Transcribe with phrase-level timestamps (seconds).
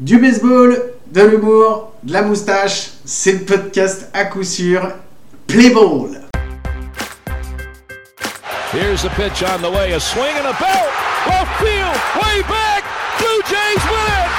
[0.00, 0.74] Du baseball,
[1.12, 4.80] de l'humour, de la moustache, c'est le podcast à coup sûr
[5.46, 6.24] Play Ball.
[8.72, 10.88] Here's a pitch on the way, a swing and a belt,
[11.28, 12.80] left field, way back,
[13.20, 14.30] Blue Jays win it!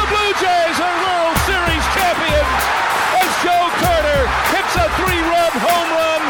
[0.00, 2.62] The Blue Jays are World Series champions
[3.20, 4.22] as Joe Carter
[4.56, 6.22] hits a three-run home run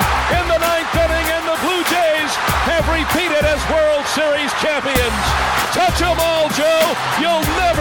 [0.43, 2.33] in the ninth inning and the Blue Jays
[2.67, 5.23] have repeated as World Series champions.
[5.71, 6.83] Touch 'em all, Joe.
[7.21, 7.72] You'll never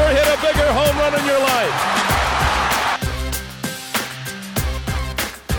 [0.42, 2.02] bigger home run in your life.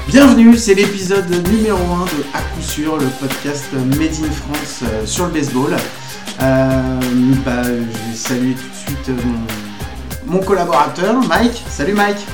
[0.09, 5.07] Bienvenue, c'est l'épisode numéro 1 de À coup sûr, le podcast Made in France euh,
[5.07, 5.77] sur le baseball.
[6.43, 7.01] Euh,
[7.45, 9.17] bah, je vais saluer tout de suite euh,
[10.27, 11.63] mon, mon collaborateur, Mike.
[11.71, 12.27] Salut Mike.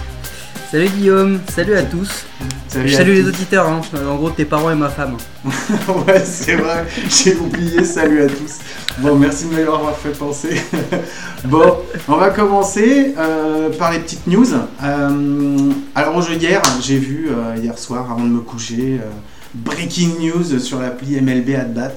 [0.71, 2.27] Salut Guillaume, salut à tous.
[2.67, 3.81] Salut, salue les auditeurs, hein.
[4.07, 5.17] en gros tes parents et ma femme.
[5.47, 8.59] ouais, c'est vrai, j'ai oublié, salut à tous.
[8.99, 10.61] Bon, merci de me l'avoir fait penser.
[11.45, 14.45] bon, on va commencer euh, par les petites news.
[14.83, 19.11] Euh, alors, jeu hier, j'ai vu euh, hier soir, avant de me coucher, euh,
[19.55, 21.95] breaking news sur l'appli MLB at Bat.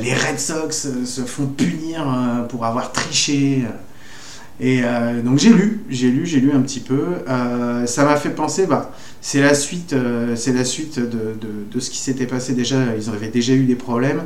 [0.00, 2.04] Les Red Sox se font punir
[2.48, 3.64] pour avoir triché.
[4.60, 7.02] Et euh, donc j'ai lu, j'ai lu, j'ai lu un petit peu.
[7.28, 11.90] Euh, ça m'a fait penser, bah, c'est la suite, euh, c'est la suite de, ce
[11.90, 12.76] qui s'était passé déjà.
[12.96, 14.22] Ils avaient déjà eu des problèmes.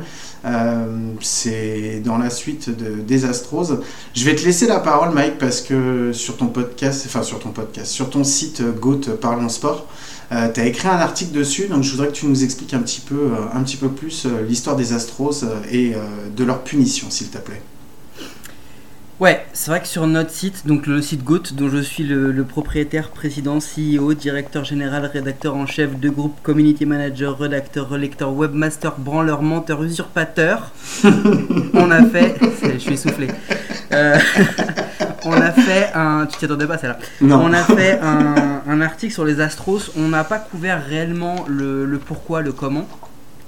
[1.21, 3.79] C'est dans la suite de, des Astros.
[4.13, 7.49] Je vais te laisser la parole, Mike, parce que sur ton podcast, enfin sur ton
[7.49, 9.87] podcast, sur ton site Goat Parlons Sport,
[10.29, 11.67] tu as écrit un article dessus.
[11.67, 14.75] Donc je voudrais que tu nous expliques un petit peu, un petit peu plus l'histoire
[14.75, 15.93] des Astros et
[16.35, 17.61] de leur punition, s'il te plaît.
[19.19, 22.31] Ouais, c'est vrai que sur notre site, donc le site GOAT, dont je suis le,
[22.31, 28.31] le propriétaire, président, CEO, directeur général, rédacteur en chef de groupe, community manager, rédacteur, relecteur,
[28.31, 30.71] webmaster, branleur, menteur, usurpateur,
[31.73, 32.35] on a fait.
[32.61, 33.29] Je suis essoufflé.
[33.91, 34.19] Euh,
[35.25, 36.27] on a fait un.
[36.27, 36.99] Tu t'y attendais pas, celle-là.
[37.21, 39.93] On a fait un, un article sur les Astros.
[39.97, 42.87] On n'a pas couvert réellement le, le pourquoi, le comment.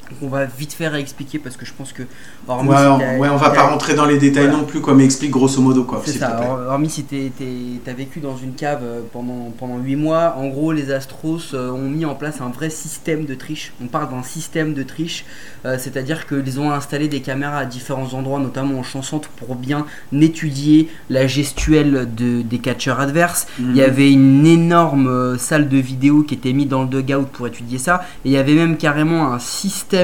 [0.09, 2.03] Donc on va vite faire à expliquer parce que je pense que.
[2.47, 4.59] hormis Ouais, si on, ouais, on va pas rentrer dans les détails Voilà.
[4.59, 8.37] non plus, quoi, mais explique grosso modo, quoi, C'est ça, hormis si t'as vécu dans
[8.37, 12.15] une cave euh, pendant, pendant 8 mois, en gros les Astros euh, ont mis en
[12.15, 13.73] place un vrai système de triche.
[13.81, 15.25] On parle d'un système de triche,
[15.65, 19.55] euh, c'est-à-dire qu'ils ont installé des caméras à différents endroits, notamment en champ centre, pour
[19.55, 23.47] bien étudier la gestuelle de, des catcheurs adverses.
[23.59, 23.69] Mhm.
[23.71, 27.47] Il y avait une énorme salle de vidéo qui était mise dans le dugout pour
[27.47, 28.05] étudier ça.
[28.25, 29.98] Et il y avait même carrément un système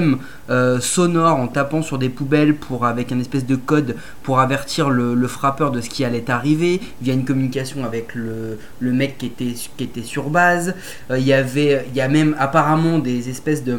[0.49, 4.89] euh, sonore en tapant sur des poubelles pour, avec un espèce de code pour avertir
[4.89, 9.25] le, frappeur de ce qui allait arriver via une communication avec le, le mec qui
[9.25, 10.75] était, qui était sur base.
[11.09, 13.77] Euh, il, y avait, il y a même apparemment des espèces de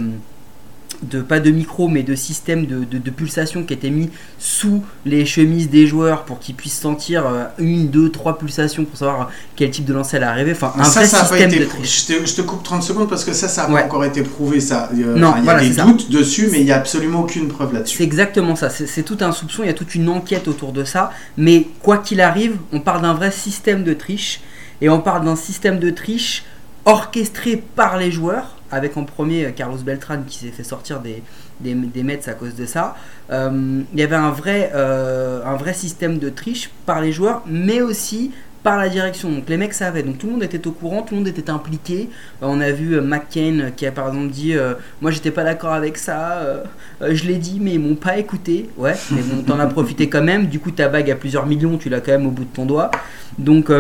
[1.03, 4.83] de pas de micro mais de système de, de, de pulsation qui étaient mis sous
[5.05, 9.31] les chemises des joueurs pour qu'ils puissent sentir euh, une, deux, trois pulsations pour savoir
[9.57, 10.53] quel type de lancer allait arriver.
[10.53, 12.63] Enfin, un ça, vrai ça a pas système été de je, te, je te coupe
[12.63, 13.81] 30 secondes parce que ça, ça n'a Ouais.
[13.83, 14.61] pas encore été prouvé.
[14.61, 14.89] Ça.
[14.97, 15.85] Euh, Non, il y a des c'est ça.
[15.85, 18.03] doutes dessus, mais il n'y a absolument aucune preuve C'est là-dessus.
[18.03, 20.85] exactement ça, c'est c'est tout un soupçon, il y a toute une enquête autour de
[20.85, 24.41] ça, mais quoi qu'il arrive, on parle d'un vrai système de triche,
[24.81, 26.45] et on parle d'un système de triche
[26.85, 31.23] orchestré par les joueurs, avec en premier Carlos Beltran qui s'est fait sortir des,
[31.61, 32.97] des, des Mets à cause de ça.
[33.31, 37.43] Euh, il y avait un vrai, euh, un vrai système de triche par les joueurs,
[37.47, 38.33] mais aussi
[38.63, 39.31] par la direction.
[39.31, 41.51] Donc les mecs savaient, donc tout le monde était au courant, tout le monde était
[41.51, 42.11] impliqué.
[42.43, 44.55] Euh, on a vu McCain qui a par exemple dit
[45.01, 46.41] Moi j'étais pas d'accord avec ça,
[47.01, 48.69] je l'ai dit, mais ils m'ont pas écouté.
[48.77, 50.47] Ouais, mais bon, t'en as profité quand même.
[50.47, 52.67] Du coup, ta bague à plusieurs millions, tu l'as quand même au bout de ton
[52.67, 52.91] doigt.
[53.39, 53.71] Donc,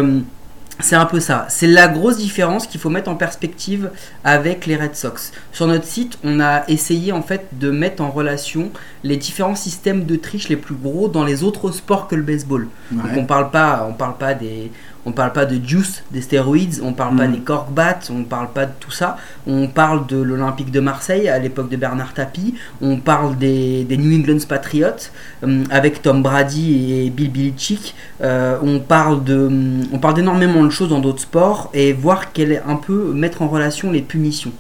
[0.81, 1.47] c'est un peu ça.
[1.48, 3.91] C'est la grosse différence qu'il faut mettre en perspective
[4.25, 5.32] avec les Red Sox.
[5.53, 8.70] Sur notre site, on a essayé en fait de mettre en relation
[9.06, 12.69] les différents systèmes de triche les plus gros dans les autres sports que le baseball.
[12.91, 14.71] Donc on parle pas, on parle pas des,
[15.06, 17.33] on parle pas de juice, des stéroïdes, on parle pas Mhm.
[17.34, 19.17] des cork bats, on parle pas de tout ça.
[19.47, 22.55] On parle de l'Olympique de Marseille à l'époque de Bernard Tapie.
[22.81, 25.03] On parle des, des New England Patriots
[25.44, 27.94] euh, avec Tom Brady et Bill Belichick.
[28.23, 29.49] Euh, on parle de,
[29.93, 33.43] on parle d'énormément de choses dans d'autres sports et voir quel est un peu mettre
[33.43, 34.53] en relation les punitions.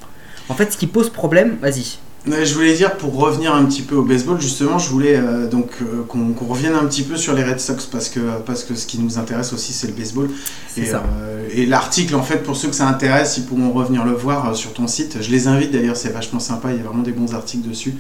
[0.48, 1.98] En fait, ce qui pose problème, vas-y.
[2.28, 5.70] Je voulais dire, pour revenir un petit peu au baseball, justement, je voulais euh, donc
[5.80, 8.84] euh, qu'on revienne un petit peu sur les Red Sox parce que, parce que ce
[8.86, 10.28] qui nous intéresse aussi, c'est le baseball.
[10.76, 10.80] Et,
[11.20, 14.50] euh, et l'article, en fait, pour ceux que ça intéresse, ils pourront revenir le voir
[14.50, 15.18] euh, sur ton site.
[15.20, 17.94] Je les invite d'ailleurs, c'est vachement sympa, il y a vraiment des bons articles dessus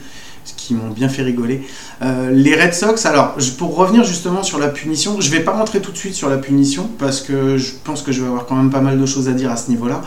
[0.44, 1.66] ce qui m'ont bien fait rigoler.
[2.02, 5.50] Euh, les Red Sox, alors je- pour revenir justement sur la punition, je vais pas
[5.50, 8.46] rentrer tout de suite sur la punition parce que je pense que je vais avoir
[8.46, 10.02] quand même pas mal de choses à dire à ce niveau-là.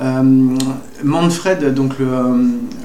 [0.00, 0.56] Euh,
[1.04, 2.34] Manfred, donc le, euh,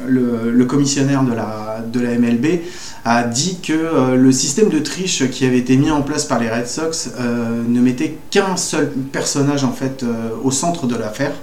[0.07, 2.61] le, le commissionnaire de la, de la MLB,
[3.05, 6.39] a dit que euh, le système de triche qui avait été mis en place par
[6.39, 7.09] les Red Sox
[7.67, 10.03] ne mettait qu'un seul personnage en fait
[10.43, 11.33] au centre de l'affaire,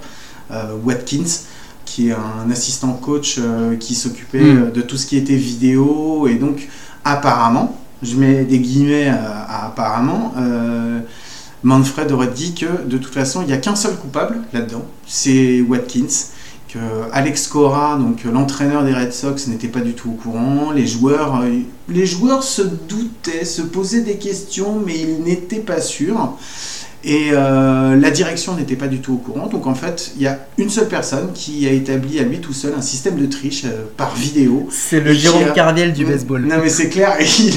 [0.83, 1.41] Watkins,
[1.85, 4.63] qui est un assistant coach euh, qui s'occupait Mm.
[4.63, 6.67] euh, de tout ce qui était vidéo et donc
[7.03, 10.33] apparemment, je mets des guillemets à, à apparemment.
[10.37, 10.99] euh,
[11.63, 15.61] Manfred aurait dit que de toute façon il n'y a qu'un seul coupable là-dedans, c'est
[15.61, 16.07] Watkins.
[16.69, 16.79] Que
[17.11, 20.71] Alex Cora, donc l'entraîneur des Red Sox, n'était pas du tout au courant.
[20.71, 21.49] Les joueurs, euh,
[21.87, 26.35] les joueurs se doutaient, se posaient des questions, mais ils n'étaient pas sûrs.
[27.03, 29.45] Et euh, la direction n'était pas du tout au courant.
[29.47, 32.53] Donc en fait, il y a une seule personne qui a établi à lui tout
[32.53, 34.67] seul un système de triche euh, par vidéo.
[34.71, 36.41] C'est le Jérôme a- Cardiel du baseball.
[36.43, 37.53] Non mais c'est clair, il,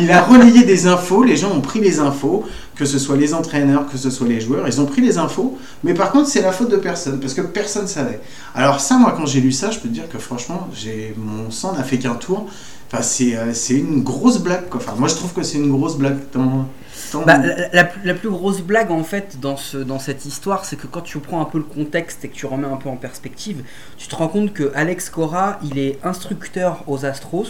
[0.00, 2.44] il a relayé des infos, les gens ont pris les infos,
[2.76, 5.58] que ce soit les entraîneurs, que ce soit les joueurs, ils ont pris les infos,
[5.82, 8.20] mais par contre c'est la faute de personne, parce que personne savait.
[8.54, 11.50] Alors ça, moi quand j'ai lu ça, je peux te dire que franchement, j'ai mon
[11.50, 12.46] sang n'a fait qu'un tour.
[12.92, 14.80] Enfin, c'est euh, c'est une grosse blague, quoi.
[14.80, 16.18] Enfin, moi je trouve que c'est une grosse blague.
[16.32, 16.66] Dans,
[17.12, 17.38] dans- Bah,
[17.72, 21.00] la, la plus grosse blague en fait dans, ce, dans cette histoire, c'est que quand
[21.00, 23.62] tu prends un peu le contexte et que tu remets un peu en perspective,
[23.96, 27.48] tu te rends compte que Alex Cora, il est instructeur aux Astros,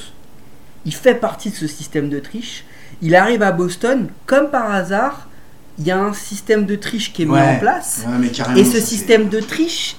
[0.86, 2.64] il fait partie de ce système de triche,
[3.02, 5.28] il arrive à Boston, comme par hasard,
[5.78, 7.56] il y a un système de triche qui est mis Ouais.
[7.56, 9.96] en place, Ouais, mais et ce système de triche,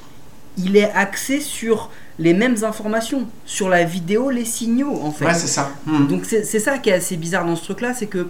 [0.58, 5.26] il est axé sur les mêmes informations, sur la vidéo, les signaux en fait.
[5.26, 5.70] Ouais, c'est ça.
[5.86, 6.08] Hmm.
[6.08, 8.28] Donc c'est c'est ça qui est assez bizarre dans ce truc-là, c'est que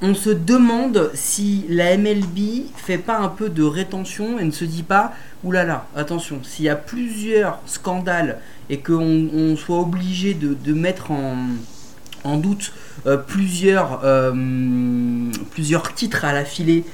[0.00, 4.64] on se demande si la MLB fait pas un peu de rétention et ne se
[4.64, 5.12] dit pas,
[5.42, 8.38] oulala, attention, s'il y a plusieurs scandales
[8.70, 11.36] et qu'on on soit obligé de, de mettre en,
[12.22, 12.72] en doute
[13.26, 14.32] plusieurs, euh,
[15.50, 16.84] plusieurs titres à l'affilée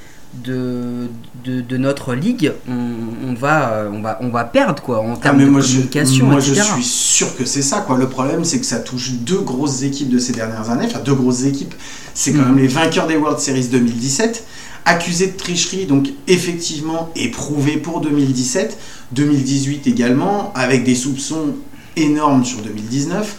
[0.43, 1.07] de,
[1.45, 5.13] de, de notre ligue, on, on va, euh, on, va, on va perdre quoi en
[5.13, 7.97] Ah, termes de moi, je, communication, moi je suis sûr que c'est ça quoi.
[7.97, 11.13] Le problème c'est que ça touche deux grosses équipes de ces dernières années, enfin deux
[11.13, 11.73] grosses équipes.
[12.13, 12.47] C'est quand Mhm.
[12.47, 14.43] même les vainqueurs des World Series 2017,
[14.83, 18.77] accusés de tricherie, donc effectivement éprouvés pour 2017,
[19.13, 21.55] 2018 également, avec des soupçons
[21.95, 23.35] énormes sur 2019.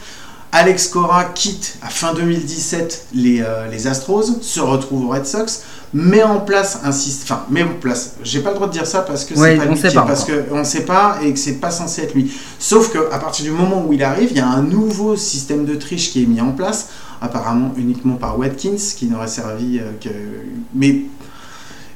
[0.57, 5.65] Alex Cora quitte à fin 2017 les, euh, les Astros, se retrouve aux Red Sox,
[5.93, 7.37] met en place un système.
[7.37, 8.15] Enfin, met en place.
[8.23, 9.93] J'ai pas le droit de dire ça parce que Ouais, c'est pas on lui sait
[9.93, 10.35] pas parce encore.
[10.35, 12.33] que on sait pas et que c'est pas censé être lui.
[12.59, 15.67] Sauf que à partir du moment où il arrive, il y a un nouveau système
[15.67, 16.89] de triche qui est mis en place,
[17.21, 20.09] apparemment uniquement par Watkins, qui n'aurait servi euh, que.
[20.75, 21.03] Mais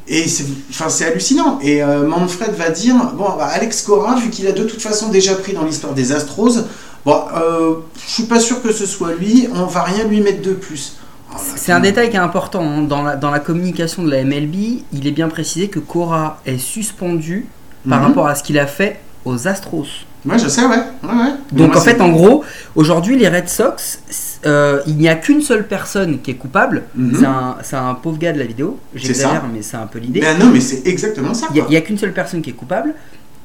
[0.06, 1.60] et c'est enfin, c'est hallucinant.
[1.62, 5.08] Et euh, Manfred va dire bon, bah, Alex Cora, vu qu'il a de toute façon
[5.08, 6.58] déjà pris dans l'histoire des Astros,
[7.04, 7.74] bon, euh,
[8.04, 10.96] je suis pas sûr que ce soit lui, on va rien lui mettre de plus.
[11.32, 12.62] Bah, C'est un détail qui est important.
[12.62, 12.82] hein.
[12.82, 16.58] Dans, la, dans la communication de la MLB, il est bien précisé que Cora est
[16.58, 17.46] suspendu
[17.88, 18.06] par Mhm.
[18.06, 19.86] rapport à ce qu'il a fait aux Astros.
[20.26, 20.68] Ouais, je sais, ouais.
[20.76, 21.32] ouais, ouais.
[21.52, 22.44] Donc Moi, en c'est- fait, en gros,
[22.74, 24.00] aujourd'hui, les Red Sox,
[24.44, 26.82] euh, il n'y a qu'une seule personne qui est coupable.
[26.94, 27.16] Mhm.
[27.18, 28.78] C'est un, c'est un pauvre gars de la vidéo.
[28.94, 29.48] J'exagère, ça.
[29.50, 30.20] mais c'est un peu l'idée.
[30.20, 31.46] Ben non, mais c'est exactement ça.
[31.50, 31.70] Il n'y a, quoi.
[31.70, 32.94] il y a qu'une seule personne qui est coupable.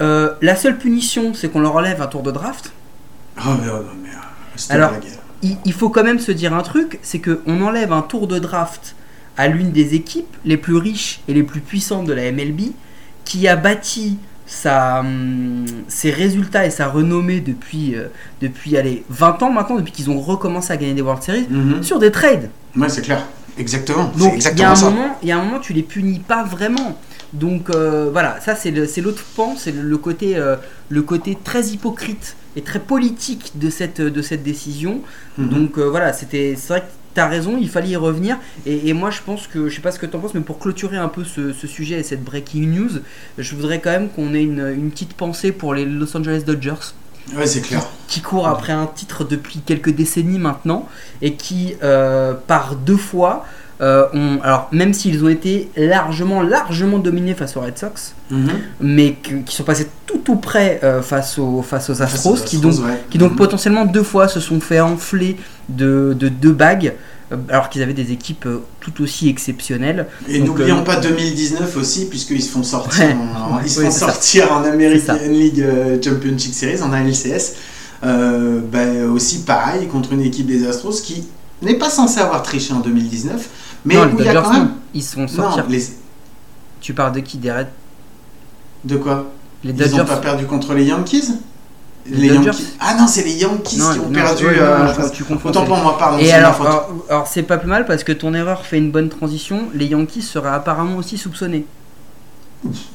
[0.02, 2.74] Euh, la seule punition, c'est qu'on leur enlève un tour de draft.
[3.38, 3.82] Oh, oh, euh,
[4.70, 5.12] Alors, la guerre.
[5.44, 8.40] il, il faut quand même se dire un truc, c'est qu'on enlève un tour de
[8.40, 8.96] draft
[9.38, 12.72] à l'une des équipes les plus riches et les plus puissantes de la MLB,
[13.26, 14.18] qui a bâti
[14.48, 18.08] sa, hum, ses résultats et sa renommée depuis, euh,
[18.42, 21.84] depuis allez, 20 ans maintenant, depuis qu'ils ont recommencé à gagner des World Series, Mhm.
[21.84, 22.50] sur des trades.
[22.78, 23.26] Ouais, c'est clair.
[23.58, 24.12] Exactement.
[24.18, 24.90] Donc il y, a exactement un ça.
[24.90, 26.98] moment, y a un moment, tu les punis pas vraiment.
[27.34, 30.56] Donc euh, voilà, ça c'est l'autre pan, c'est le, le côté, euh,
[30.90, 35.02] le côté très hypocrite et très politique de cette, de cette décision.
[35.38, 35.50] Mhm.
[35.50, 38.38] Donc euh, voilà, c'était, c'est vrai que tu as raison, il fallait y revenir.
[38.66, 40.42] Et, et moi je pense que, je sais pas ce que tu en penses, mais
[40.42, 42.92] pour clôturer un peu ce, ce sujet et cette breaking news,
[43.38, 46.94] je voudrais quand même qu'on ait une, une petite pensée pour les Los Angeles Dodgers
[47.36, 47.84] Ouais, c'est clair.
[48.08, 50.88] qui court après un titre depuis quelques décennies maintenant
[51.24, 53.48] et qui euh, par deux fois
[53.82, 54.06] euh,
[54.44, 58.48] alors même s'ils ont été largement largement dominés face aux Red Sox Mhm.
[58.80, 62.46] mais qui sont passés tout tout près euh, face aux face aux Astros Face aux
[62.48, 63.02] qui donc Astros, ouais.
[63.10, 63.38] qui donc Mhm.
[63.38, 65.36] potentiellement deux fois se sont fait enfler
[65.70, 66.94] de, de deux bagues
[67.32, 68.48] euh, alors qu'ils avaient des équipes
[68.80, 73.14] tout aussi exceptionnelles Et n'oublions euh, pas 2019 aussi, puisqu'ils se font sortir, Ouais.
[73.14, 75.18] en, ils se font sortir en American.
[75.28, 75.66] League
[76.04, 77.56] Championship Series, en ALCS.
[78.04, 78.80] Bah,
[79.12, 81.24] aussi pareil contre une équipe des Astros qui
[81.64, 83.50] n'est pas censée avoir triché en 2019,
[83.86, 84.70] mais non où les il y a Dodgers quand même.
[84.94, 85.84] ils se font sortir Non, les...
[86.82, 87.68] tu parles de qui des Red
[88.86, 89.26] de quoi?
[89.64, 91.32] Les Ils n'ont pas perdu contre les Yankees?
[92.08, 92.76] Les Yankees.
[92.80, 94.46] Ah non, c'est les Yankees Non, qui ont non, perdu.
[94.46, 96.20] ouais, euh, non, tu confonds, Autant pour moi, pardon.
[96.20, 96.68] Et alors, faute.
[96.68, 99.64] alors, alors, c'est pas plus mal parce que ton erreur fait une bonne transition.
[99.74, 101.66] Les Yankees seraient apparemment aussi soupçonnés.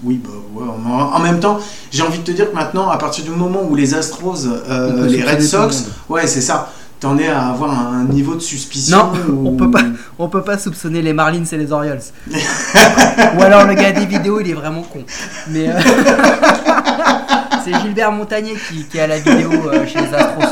[0.05, 1.59] Oui, bah ouais, en, même temps,
[1.91, 5.07] j'ai envie de te dire que maintenant, à partir du moment où les Astros, euh,
[5.07, 6.73] les Red Sox, ouais, c'est ça.
[7.01, 8.97] T'en es à avoir un niveau de suspicion.
[8.97, 9.13] Non,
[9.47, 9.83] on peut pas,
[10.19, 12.01] on peut pas soupçonner les Marlins et les Orioles.
[12.31, 15.03] Ou alors le gars des vidéos, il est vraiment con.
[15.49, 15.73] Mais euh,
[17.65, 20.45] c'est Gilbert Montagnier qui, qui a la vidéo euh, chez les Astros.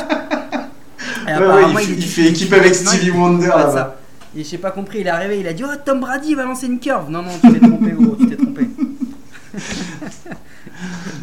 [1.27, 3.97] Et Ouais, ouais, apparemment, il, fait, est- il fait équipe avec Stevie Wonder là-bas.
[4.37, 6.67] Et j'ai pas compris, il est arrivé, il a dit Oh Tom Brady va lancer
[6.67, 7.11] une curve.
[7.11, 8.69] Non, non, tu t'es trompé, gros, tu t'es trompé.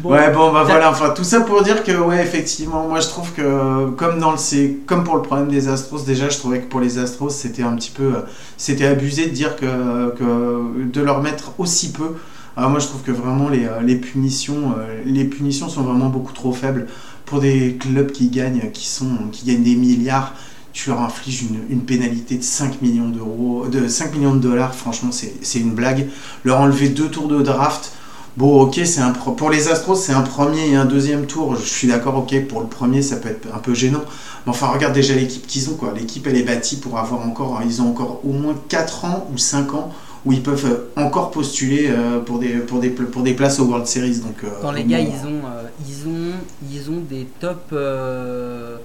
[0.02, 3.08] Bon, ouais, bon, bah voilà, enfin tout ça pour dire que, ouais, effectivement, moi je
[3.08, 4.38] trouve que, comme, dans le,
[4.86, 7.74] comme pour le problème des Astros, déjà je trouvais que pour les Astros c'était un
[7.76, 8.04] petit peu.
[8.16, 8.20] euh,
[8.58, 10.84] C'était abusé de dire que, que.
[10.92, 12.14] de leur mettre aussi peu.
[12.56, 16.08] Alors moi je trouve que vraiment les, euh, les, punitions, euh, les punitions sont vraiment
[16.08, 16.86] beaucoup trop faibles
[17.24, 20.34] pour des clubs qui gagnent, qui, sont, qui gagnent des milliards.
[20.72, 24.74] Tu leur infliges une, une pénalité de 5 millions d'euros, de 5 millions de dollars,
[24.74, 26.06] franchement c'est une blague.
[26.44, 27.92] Leur enlever deux tours de draft,
[28.36, 31.56] Bon, ok, c'est un pro- pour les Astros, c'est un premier et un deuxième tour.
[31.56, 34.02] Je suis d'accord, ok, pour le premier, ça peut être un peu gênant.
[34.44, 35.94] Mais enfin, regarde déjà l'équipe qu'ils ont, quoi.
[35.96, 39.38] L'équipe, elle est bâtie pour avoir encore, ils ont encore au moins 4 ans ou
[39.38, 39.90] 5 ans
[40.26, 40.66] où ils peuvent
[40.98, 44.18] euh, encore postuler euh, pour, des, pour, des, pour des places aux World Series.
[44.18, 46.34] Donc, euh, Quand les gars, ils ont, euh, ils ont,
[46.70, 47.62] ils ont des top.
[47.72, 48.76] euh,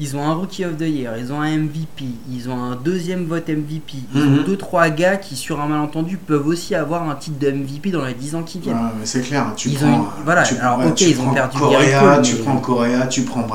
[0.00, 3.26] ils ont un Rookie of the Year, ils ont un MVP, ils ont un deuxième
[3.26, 3.98] vote MVP.
[4.14, 4.38] Ils Mhm.
[4.38, 7.90] ont deux trois gars qui, sur un malentendu, peuvent aussi avoir un titre de MVP
[7.90, 8.76] dans les 10 ans qui viennent.
[8.76, 11.04] Ouais, mais c'est clair, tu Ils prends, ont une- voilà, tu, alors, ouais, ok, tu
[11.04, 13.46] ils ont prends perdu Correa, Gary Cole, tu mais- prends Correa, tu prends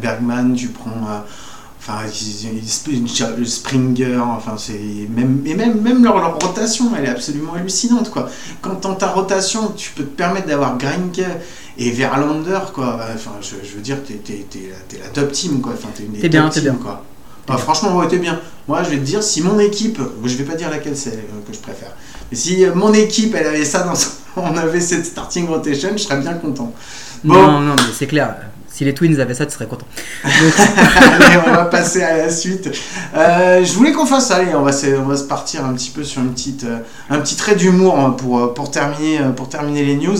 [0.00, 1.18] Bergman, tu prends, euh,
[1.78, 1.98] enfin,
[3.44, 8.28] Springer, enfin, c'est même et même même leur, leur rotation, elle est absolument hallucinante, quoi.
[8.60, 11.20] Quand dans ta rotation, tu peux te permettre d'avoir Greinke
[11.78, 12.98] et Verlander, quoi.
[13.14, 15.72] Enfin, je, je veux dire, t'es t'es- t'es la- t'es la top team, quoi.
[15.74, 16.80] Enfin, t'es une T'es top bien, t'es teams, bien.
[16.82, 17.04] quoi.
[17.48, 18.40] Enfin, franchement, ouais, t'es bien.
[18.68, 21.40] Moi, je vais te dire, si mon équipe, je vais pas dire laquelle c'est euh,
[21.46, 21.90] que je préfère,
[22.30, 25.98] mais si mon équipe, elle avait ça dans son- on avait cette starting rotation, je
[26.02, 26.72] serais bien content.
[27.22, 28.34] Bon, Non, non, mais c'est clair.
[28.76, 29.86] Si les Twins avaient ça, tu serais content.
[30.24, 30.32] Donc,
[31.20, 32.68] allez, on va passer à la suite.
[33.16, 35.90] Euh, je voulais qu'on fasse, allez, on va, se, on va se partir un petit
[35.90, 36.78] peu sur une petite, euh,
[37.08, 40.18] un petit trait d'humour hein, pour, euh, pour, terminer, pour terminer les news.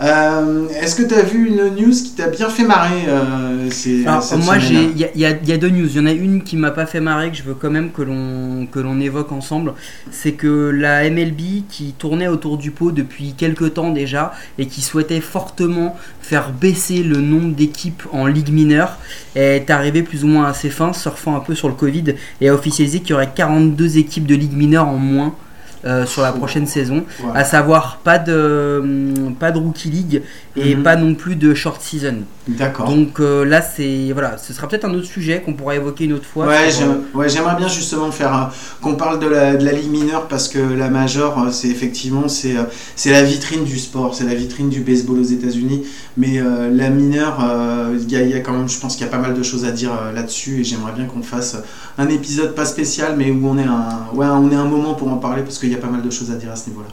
[0.00, 4.06] Euh, Est-ce que tu as vu une news qui t'a bien fait marrer euh, ces-
[4.06, 5.88] Alors, cette moi, il y, a- y y deux news.
[5.88, 7.90] Il y en a une qui m'a pas fait marrer, que je veux quand même
[7.90, 8.02] que
[8.80, 9.72] l'on évoque ensemble.
[10.12, 14.82] C'est que la MLB, qui tournait autour du pot depuis quelques temps déjà, et qui
[14.82, 18.98] souhaitait fortement faire baisser le nombre d'équipes en Ligue mineure,
[19.34, 22.48] est arrivée plus ou moins à ses fins, surfant un peu sur le Covid, et
[22.48, 25.34] a officialisé qu'il y aurait 42 équipes de Ligue mineure en moins.
[25.84, 27.30] Euh, sur la prochaine saison, Ouais.
[27.34, 30.22] à savoir pas de hum, pas de rookie league
[30.56, 30.82] et Mhm.
[30.82, 32.16] pas non plus de short season.
[32.48, 32.86] D'accord.
[32.88, 36.14] Donc euh, là, c'est voilà, ce sera peut-être un autre sujet qu'on pourra évoquer une
[36.14, 36.46] autre fois.
[36.46, 38.44] Ouais, euh, ouais, j'aimerais bien justement faire euh,
[38.80, 42.54] qu'on parle de la, de la ligue mineure parce que la majeure, c'est effectivement c'est
[42.96, 45.84] c'est la vitrine du sport, c'est la vitrine du baseball aux États-Unis.
[46.16, 46.40] Mais
[46.72, 47.38] la mineure,
[47.96, 49.64] il y, y a quand même, je pense qu'il y a pas mal de choses
[49.64, 51.56] à dire là-dessus et j'aimerais bien qu'on fasse
[51.96, 55.08] un épisode pas spécial, mais où on est un, ouais, on est un moment pour
[55.12, 56.88] en parler parce qu'il y a pas mal de choses à dire à ce niveau-là.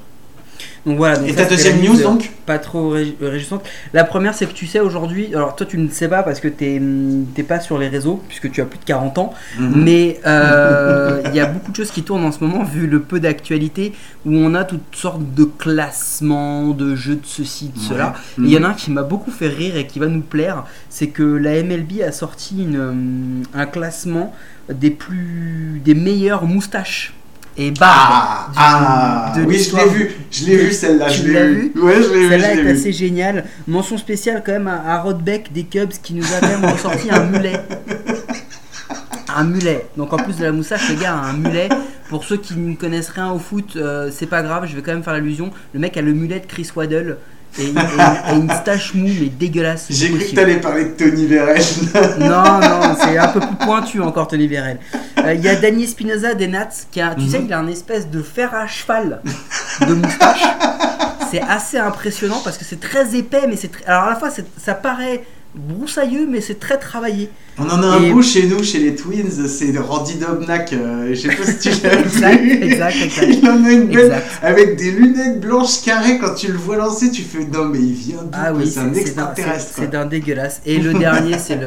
[0.85, 1.17] Donc voilà.
[1.17, 3.65] Donc Et ta deuxième news donc Pas trop ré- réjouissante.
[3.91, 6.47] La première, c'est que tu sais aujourd'hui, alors toi tu ne sais pas parce que
[6.47, 9.83] hum, t'es pas sur les réseaux puisque tu as plus de 40 ans, Mhm.
[9.83, 13.01] mais euh, il y a beaucoup de choses qui tournent en ce moment vu le
[13.01, 13.93] peu d'actualité
[14.27, 18.13] où on a toutes sortes de classements, de jeux de ceci, de cela.
[18.37, 18.43] Ouais.
[18.45, 20.21] Et il y en a un qui m'a beaucoup fait rire et qui va nous
[20.21, 24.33] plaire, c'est que la MLB a sorti une, euh, un classement
[24.71, 27.13] des plus des meilleures moustaches
[27.57, 31.27] et Ah, du- ah, de oui, je l'ai vu, je l'ai vu celle-là, Tu je
[31.27, 31.71] l'ai l'as vu.
[31.73, 33.45] vu Ouais, je l'ai vu, Celle-là est assez géniale.
[33.67, 36.65] Mention spéciale quand même à, à Rod Beck des Cubs qui nous a quand même
[36.71, 37.59] ressorti un mulet.
[39.35, 39.85] Un mulet.
[39.97, 41.69] Donc en plus de la moustache, le gars a un mulet.
[42.09, 44.93] Pour ceux qui ne connaissent rien au foot, euh, c'est pas grave, je vais quand
[44.93, 45.49] même faire l'allusion.
[45.73, 47.17] Le mec a le mulet de Chris Waddle
[47.59, 49.85] et, et- et une stache mou mais dégueulasse.
[49.89, 51.61] J'ai cru que t'allais parler de Tony Vérel.
[52.19, 54.79] Non, non, c'est un peu plus pointu encore Tony Vérel.
[55.19, 57.29] Euh, Il y a Danny Espinoza des Nats qui a, tu Mhm.
[57.29, 59.21] sais, il a un espèce de fer à cheval
[59.87, 60.43] de moustache.
[61.31, 64.29] C'est assez impressionnant parce que c'est très épais, mais c'est très- alors à la fois
[64.57, 65.23] ça paraît
[65.55, 67.29] broussailleux, mais c'est très travaillé.
[67.57, 70.73] On en a un beau chez nous, chez les Twins, c'est Randy Dobnak.
[70.73, 72.63] euh, je sais pas si tu l'as Exact, vu.
[72.63, 73.27] exact, exact.
[73.41, 76.17] Il en a une belle avec des lunettes blanches carrées.
[76.19, 78.29] Quand tu le vois lancer, tu fais non, mais il vient d'où?
[78.33, 79.71] Ah oui, c'est un extraterrestre.
[79.75, 80.61] c'est- d'un dégueulasse.
[80.65, 81.59] Et le dernier, c'est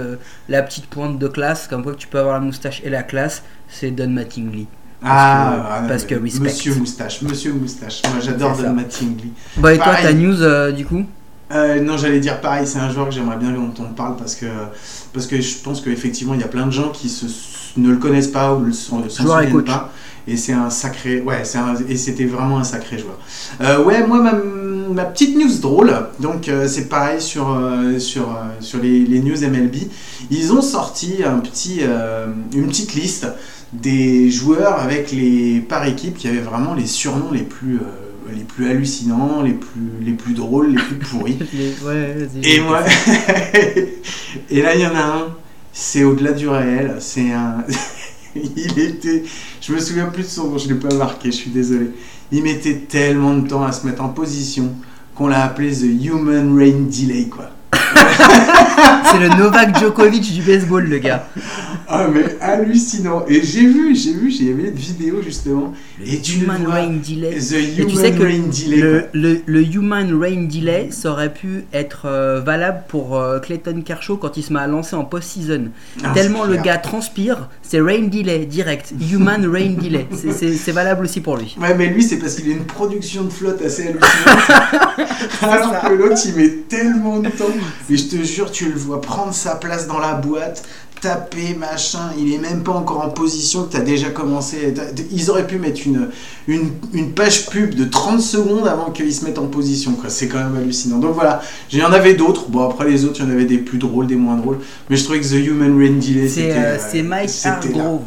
[0.48, 3.02] la petite pointe de classe, comme quoi que tu peux avoir la moustache et la
[3.02, 4.66] classe, c'est Don Mattingly.
[5.02, 6.40] Ah, que- ah, parce que respect.
[6.44, 8.02] Monsieur Moustache, Monsieur Moustache.
[8.10, 8.56] Moi, j'adore.
[8.56, 9.32] Don Mattingly.
[9.56, 11.04] Bon, et toi, ta news euh, du coup?
[11.50, 14.34] Euh, non, j'allais dire pareil, c'est un joueur que j'aimerais bien dont on parle parce
[14.34, 14.46] que,
[15.14, 17.26] parce que je pense qu'effectivement, il y a plein de gens qui se,
[17.78, 19.02] ne le connaissent pas ou le s'en
[19.38, 19.92] souviennent pas.
[20.26, 23.18] Et c'est un sacré, ouais, c'est un- et c'était vraiment un sacré joueur.
[23.62, 24.32] Euh, ouais, moi, ma,
[24.92, 25.90] ma petite news drôle,
[26.20, 27.46] donc euh, c'est pareil sur,
[27.98, 29.76] sur, sur les, les news MLB.
[30.30, 31.80] Ils ont sorti un petit,
[32.54, 33.26] une petite liste
[33.72, 37.80] des joueurs avec les par équipe qui avaient vraiment les surnoms les plus,
[38.34, 41.38] les plus hallucinants, les plus, les plus drôles, les plus pourris.
[41.84, 42.82] Ouais, Et moi,
[44.50, 45.36] et là il y en a un,
[45.72, 47.64] c'est au-delà du réel, c'est un,
[48.34, 49.24] il était,
[49.60, 51.90] je me souviens plus de son nom, je l'ai pas marqué, je suis désolé.
[52.30, 54.74] Il mettait tellement de temps à se mettre en position
[55.14, 57.50] qu'on l'a appelé the human rain delay quoi.
[59.04, 61.26] C'est le Novak Djokovic du baseball, le gars.
[61.88, 63.24] Ah mais hallucinant.
[63.28, 65.72] Et j'ai vu, j'ai vu, j'ai vu une vidéo justement.
[66.04, 67.38] Et tu le Human vois, Rain Delay.
[67.38, 68.76] The Et human tu sais que rain delay.
[68.76, 73.80] le, le, le Human Rain Delay, ça aurait pu être euh, valable pour euh, Clayton
[73.84, 75.68] Kershaw quand il se met à lancer en post-season.
[76.04, 78.92] Ah, Tellement le geur transpire, c'est Rain Delay direct.
[79.10, 80.06] Human Rain Delay.
[80.14, 81.56] C'est valable aussi pour lui.
[81.60, 84.82] Ouais, mais lui, c'est parce qu'il a une production de flotte assez hallucinante.
[85.42, 85.88] Alors ça.
[85.88, 87.44] que l'autre, il met tellement de temps.
[87.90, 90.62] Et je te jure, tu le vois prendre sa place dans la boîte,
[91.00, 92.10] taper, machin.
[92.18, 94.74] Il est même pas encore en position que tu as déjà commencé.
[95.12, 96.08] Ils auraient pu mettre une,
[96.48, 99.92] une, une page pub de 30 secondes avant qu'il se mette en position.
[99.92, 100.10] quoi.
[100.10, 100.98] C'est quand même hallucinant.
[100.98, 101.40] Donc voilà,
[101.72, 102.48] il y en avait d'autres.
[102.48, 104.58] Bon, après les autres, il y en avait des plus drôles, des moins drôles.
[104.90, 106.52] Mais je trouvais que The Human Rain Delay, c'était.
[106.56, 107.30] euh, c'est Mike.
[107.44, 108.00] Hargrove.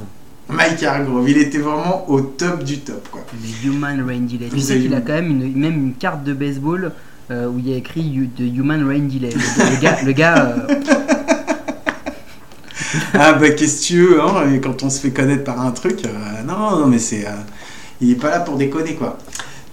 [0.52, 3.08] Mike Hargrove, il était vraiment au top du top.
[3.10, 3.22] quoi.
[3.34, 4.50] Le Human Rain Delay.
[4.52, 6.92] Tu sais qu'il a quand même une, même une carte de baseball
[7.32, 9.30] euh, où il y a écrit You- The Human Rain Delay.
[9.30, 10.76] Le, le gars, le gars euh,
[13.14, 16.04] Ah bah qu'est-ce que tu veux, hein, quand on se fait connaître par un truc,
[16.06, 16.10] euh,
[16.46, 17.26] non, non, mais c'est...
[18.02, 19.18] il est pas là pour déconner, quoi.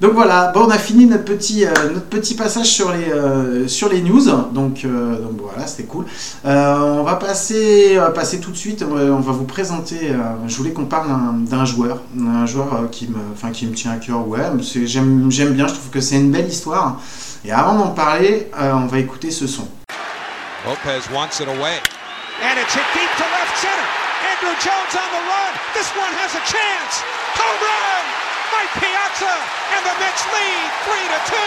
[0.00, 3.66] Donc voilà, bon, on a fini notre petit, euh, notre petit passage sur les, euh,
[3.66, 4.20] sur les news,
[4.52, 6.04] donc, euh, donc voilà, c'était cool.
[6.46, 9.44] Euh, on va passer, on va passer tout de suite, on va, on va vous
[9.44, 11.08] présenter, euh, je voulais qu'on parle
[11.46, 14.86] d'un- joueur, un joueur euh, qui, me, enfin, qui me tient à cœur, ouais, c'est-
[14.86, 17.00] j'aime j'aime bien, je trouve que c'est une belle histoire.
[17.44, 19.66] Et avant d'en parler, euh, on va écouter ce son.
[20.64, 21.78] Lopez wants it away.
[22.40, 23.88] And it's hit deep to left center.
[24.30, 25.52] Andrew Jones on the run.
[25.74, 27.02] This one has a chance.
[27.34, 28.17] Home run!
[28.58, 29.34] Mike Piazza
[29.78, 31.38] and the Mets lead 3 to 2.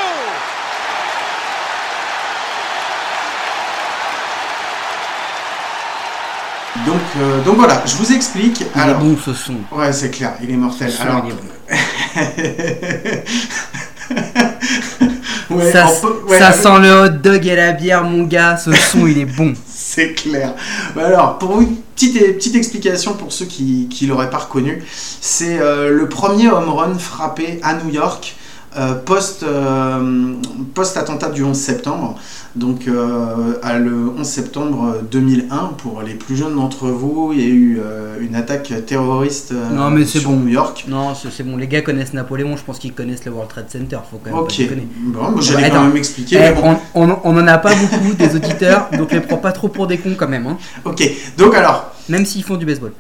[6.86, 8.64] Donc, euh, donc voilà, je vous explique.
[8.76, 9.56] il Alors, est bon ce son.
[9.72, 10.92] Ouais, c'est clair, il est mortel.
[10.92, 11.36] Son, Alors, il est
[15.52, 18.58] ouais, ça po- ouais, ça avec- sent le hot dog et la bière, mon gars.
[18.58, 19.54] Ce son, il est bon.
[19.94, 20.56] c'est clair.
[20.96, 24.84] Bah Alors, pour une petite, explication pour ceux qui ne l'auraient pas reconnu,
[25.20, 28.38] c'est euh, le premier home run frappé à New York
[28.78, 30.34] euh, post, euh,
[30.74, 32.16] post-attentat du 11 septembre.
[32.56, 37.44] Donc, euh, à le 11 septembre 2001, pour les plus jeunes d'entre vous, il y
[37.44, 37.82] a eu
[38.22, 40.38] une attaque terroriste Non, mais sur bon.
[40.38, 40.86] New York.
[40.88, 41.58] Non, c'est bon.
[41.58, 42.56] Les gars connaissent Napoléon.
[42.58, 44.00] Je pense qu'ils connaissent le World Trade Center.
[44.10, 46.40] Faut quand même Ok, pas bon, j'allais quand même expliquer.
[46.42, 46.78] Eh, bon.
[46.94, 49.88] on, on, on en a pas beaucoup des auditeurs, donc les prends pas trop pour
[49.88, 50.48] des cons quand même.
[50.48, 50.58] Hein.
[50.86, 51.04] Ok,
[51.38, 52.92] donc alors, Même s'ils font du baseball.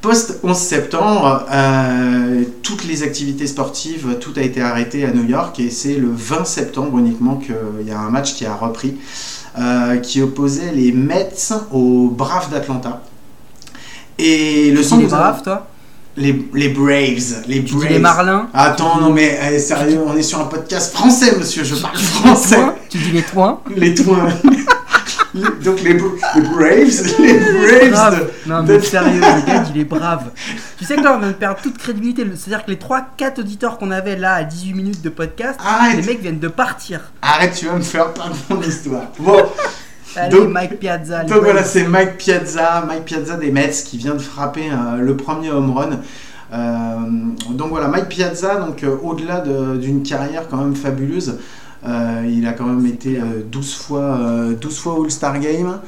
[0.00, 5.58] Post 11 septembre, euh, toutes les activités sportives, tout a été arrêté à New York
[5.60, 8.96] et c'est le 20 septembre uniquement qu'il y a un match qui a repris,
[9.58, 13.02] euh, qui opposait les Mets aux Braves d'Atlanta.
[14.18, 15.66] Et le son les braves, toi?
[16.16, 17.88] Les, les Braves, les Tu Braves.
[17.88, 18.48] dis les marlins?
[18.54, 22.54] Attends, non mais eh, sérieux, on est sur un podcast français, monsieur, je parle français.
[22.56, 22.74] Toins?
[22.88, 23.60] Tu dis les toins?
[23.76, 24.28] Les toins.
[25.64, 28.20] Donc les, Bra- les Braves, les Braves.
[28.46, 30.30] De- Non, mais sérieux, le gars, il dit les braves.
[30.78, 32.24] Tu sais que là, on vient de perdre toute crédibilité.
[32.36, 35.96] C'est-à-dire que les 3-4 auditeurs qu'on avait là à 18 minutes de podcast, Arrête.
[35.96, 37.00] les mecs viennent de partir.
[37.22, 39.02] Arrête, tu vas me faire perdre mon histoire.
[39.18, 39.42] Bon,
[40.16, 41.24] Allez, Donc- Mike Piazza.
[41.24, 45.16] donc voilà, c'est Mike Piazza, Mike Piazza des Mets qui vient de frapper euh, le
[45.16, 45.98] premier home run.
[46.52, 46.96] Euh,
[47.50, 51.38] donc voilà, Mike Piazza, donc euh, au-delà de- d'une carrière quand même fabuleuse,
[51.86, 55.80] il a quand même été euh, 12 fois, euh, 12 fois All-Star Game.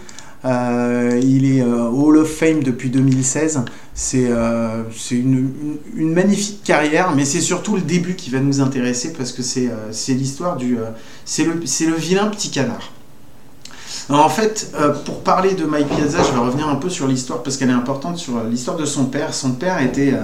[0.44, 3.62] Euh, il est euh, Hall of Fame depuis 2016.
[3.94, 8.60] C'est euh, une, une- une magnifique carrière, mais c'est surtout le début qui va nous
[8.60, 10.78] intéresser parce que c'est euh, l'histoire du.
[10.78, 10.82] euh,
[11.24, 12.92] c'est le, le vilain petit canard.
[14.08, 17.08] Alors, en fait, euh, pour parler de Mike Piazza, je vais revenir un peu sur
[17.08, 19.34] l'histoire parce qu'elle est importante sur euh, l'histoire de son père.
[19.34, 20.20] Son père était, euh,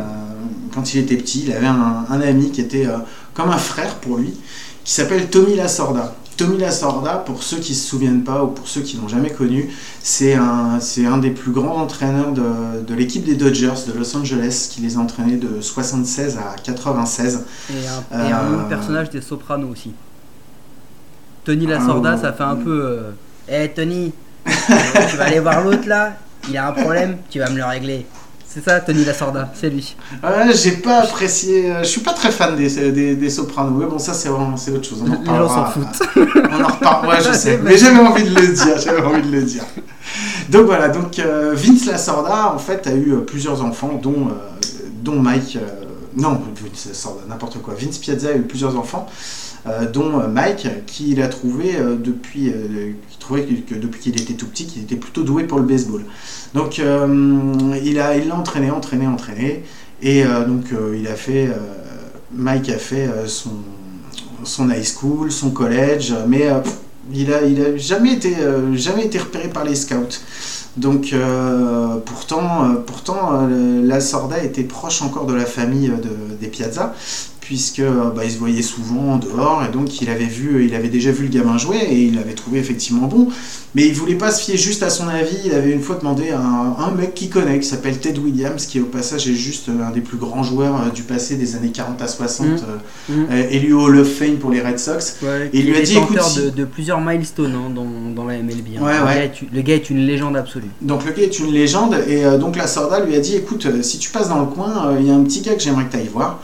[0.73, 2.99] quand il était petit, il avait un, un ami qui était euh,
[3.35, 4.35] comme un frère pour lui,
[4.85, 6.15] qui s'appelle Tommy Lasorda.
[6.37, 9.31] Tommy Lasorda, pour ceux qui ne se souviennent pas ou pour ceux qui l'ont jamais
[9.31, 9.71] connu,
[10.03, 14.17] c'est un, c'est un des plus grands entraîneurs de, de l'équipe des Dodgers de Los
[14.17, 17.45] Angeles qui les a entraînés de 76 à 96.
[17.71, 17.75] Et
[18.17, 19.93] un, et un Euh, autre personnage des Sopranos aussi.
[21.45, 22.99] Tony Lasorda, Ah, ça fait un peu.
[23.49, 24.13] Eh Tony,
[24.47, 26.15] tu vas aller voir l'autre là
[26.49, 28.07] Il a un problème, tu vas me le régler.
[28.53, 29.97] C'est ça, Tony Lasorda, c'est lui.
[30.23, 31.71] Ouais, j'ai pas apprécié.
[31.71, 33.71] euh, Je suis pas très fan des, des, des Sopranos.
[33.79, 35.03] Mais bon, ça, c'est vraiment c'est autre chose.
[35.07, 36.03] On en Les gens s'en foutent.
[36.51, 37.09] On en reparle.
[37.09, 37.59] Ouais, je sais.
[37.63, 38.79] Mais j'avais envie de le dire.
[38.79, 39.65] J'avais envie de le dire.
[40.51, 40.89] Donc voilà.
[40.89, 44.33] Donc euh, Vince Lasorda, en fait, a eu euh, plusieurs enfants, dont, euh,
[45.03, 45.57] dont Mike.
[46.17, 46.41] Non,
[47.29, 47.75] n'importe quoi.
[47.75, 49.07] Vince Piazza a eu plusieurs enfants.
[49.67, 52.53] euh, dont euh, Mike, qui il a trouvé euh, depuis,
[53.21, 56.05] trouvait que, depuis qu'il était tout petit, qu'il était plutôt doué pour le baseball.
[56.55, 59.63] Donc il a, il l'a entraîné, entraîné, entraîné,
[60.03, 61.49] et donc il a fait,
[62.35, 63.53] Mike a fait son,
[64.45, 66.51] son high school, son college, mais
[67.13, 68.35] il a, il a jamais été,
[68.75, 70.19] jamais été repéré par les scouts.
[70.77, 72.75] Donc euh, pourtant, euh,
[73.35, 76.95] euh, la Sorda était proche encore de la famille de- des Piazza,
[77.43, 80.75] puisque euh, bah, il se voyait souvent en dehors, et donc il avait vu, il
[80.75, 83.29] avait déjà vu le gamin jouer et il l'avait trouvé effectivement bon.
[83.75, 85.37] Mais il voulait pas se fier juste à son avis.
[85.47, 88.67] Il avait une fois demandé à un, un mec qu'il connaît, qui s'appelle Ted Williams,
[88.67, 91.57] qui au passage est juste euh, un des plus grands joueurs euh, du passé des
[91.57, 92.51] années 40 à 60, Mm.
[92.53, 92.57] euh,
[93.09, 93.27] Mm.
[93.33, 95.17] euh, élu au Hall of Fame pour les Red Sox.
[95.23, 98.37] Ouais, Et il lui a dit, écoute, de, de plusieurs milestones hein, dans, dans la
[98.39, 98.77] MLB.
[98.79, 98.83] hein.
[98.85, 99.15] Ouais, le, ouais.
[99.15, 100.71] Gars est, le gars est une légende absolue.
[100.81, 103.67] Donc le gars est une légende et euh, donc la Sorda lui a dit écoute
[103.83, 105.85] si tu passes dans le coin euh, il y a un petit gars que j'aimerais
[105.87, 106.41] que tu ailles voir.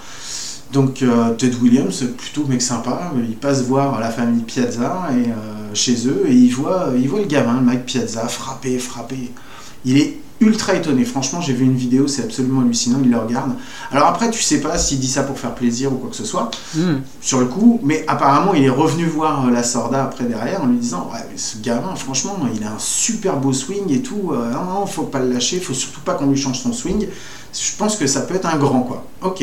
[0.72, 5.74] Donc euh, Ted Williams plutôt mec sympa il passe voir la famille Piazza et euh,
[5.74, 9.30] chez eux et il voit il voit le gamin le Mike Piazza frapper frapper.
[9.84, 13.52] Il est ultra étonné franchement j'ai vu une vidéo c'est absolument hallucinant il le regarde.
[13.90, 16.24] Alors après tu sais pas s'il dit ça pour faire plaisir ou quoi que ce
[16.24, 17.00] soit Mm.
[17.20, 20.66] sur le coup, mais apparemment il est revenu voir euh, la Sorda après derrière en
[20.66, 24.32] lui disant ouais mais ce gamin franchement il a un super beau swing et tout,
[24.32, 27.06] euh, non non faut pas le lâcher, faut surtout pas qu'on lui change son swing.
[27.54, 29.04] Je pense que ça peut être un grand quoi.
[29.22, 29.42] Ok.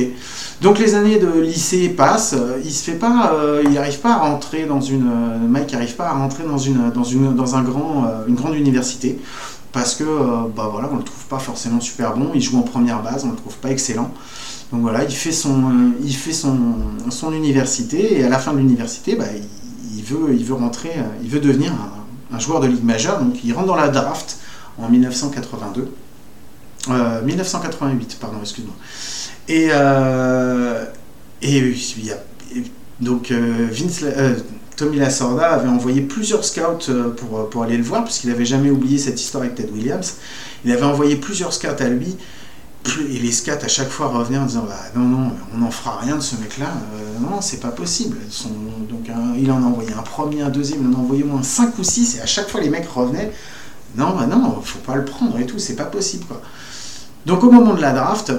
[0.62, 4.14] Donc les années de lycée passent, euh, il se fait pas, euh, il arrive pas
[4.14, 5.10] à rentrer dans une,
[5.50, 8.56] Mike arrive pas à rentrer dans une dans une dans un grand euh, une grande
[8.56, 9.20] université
[9.76, 12.32] parce que euh, bah voilà on le trouve pas forcément super bon.
[12.34, 14.10] Il joue en première base, on le trouve pas excellent.
[14.72, 16.58] Donc voilà, il fait son, il fait son,
[17.10, 19.26] son université et à la fin de l'université, bah,
[19.94, 21.74] il, veut, il veut rentrer, euh, il veut devenir
[22.32, 23.20] un, joueur de ligue majeure.
[23.20, 24.40] Donc il rentre dans la draft
[24.78, 25.92] en 1982,
[26.90, 28.76] Euh, 1988, pardon, excuse-moi.
[29.50, 30.86] Et, euh,
[31.42, 31.76] et
[33.02, 34.06] donc euh, Vince,
[34.76, 38.70] Tommy Lasorda avait envoyé plusieurs scouts euh, pour, pour aller le voir, puisqu'il n'avait jamais
[38.70, 40.16] oublié cette histoire avec Ted Williams.
[40.66, 42.18] Il avait envoyé plusieurs scouts à lui.
[43.10, 45.98] Et les scouts à chaque fois revenaient en disant bah, non non on n'en fera
[45.98, 46.72] rien de ce mec là
[47.20, 48.16] non c'est pas possible
[48.88, 49.10] donc
[49.40, 51.80] il en a envoyé un premier un deuxième il en a envoyé au moins 5
[51.80, 53.32] ou 6 et à chaque fois les mecs revenaient
[53.96, 56.44] non bah non faut pas le prendre et tout c'est pas possible quoi
[57.26, 58.32] donc au moment de la draft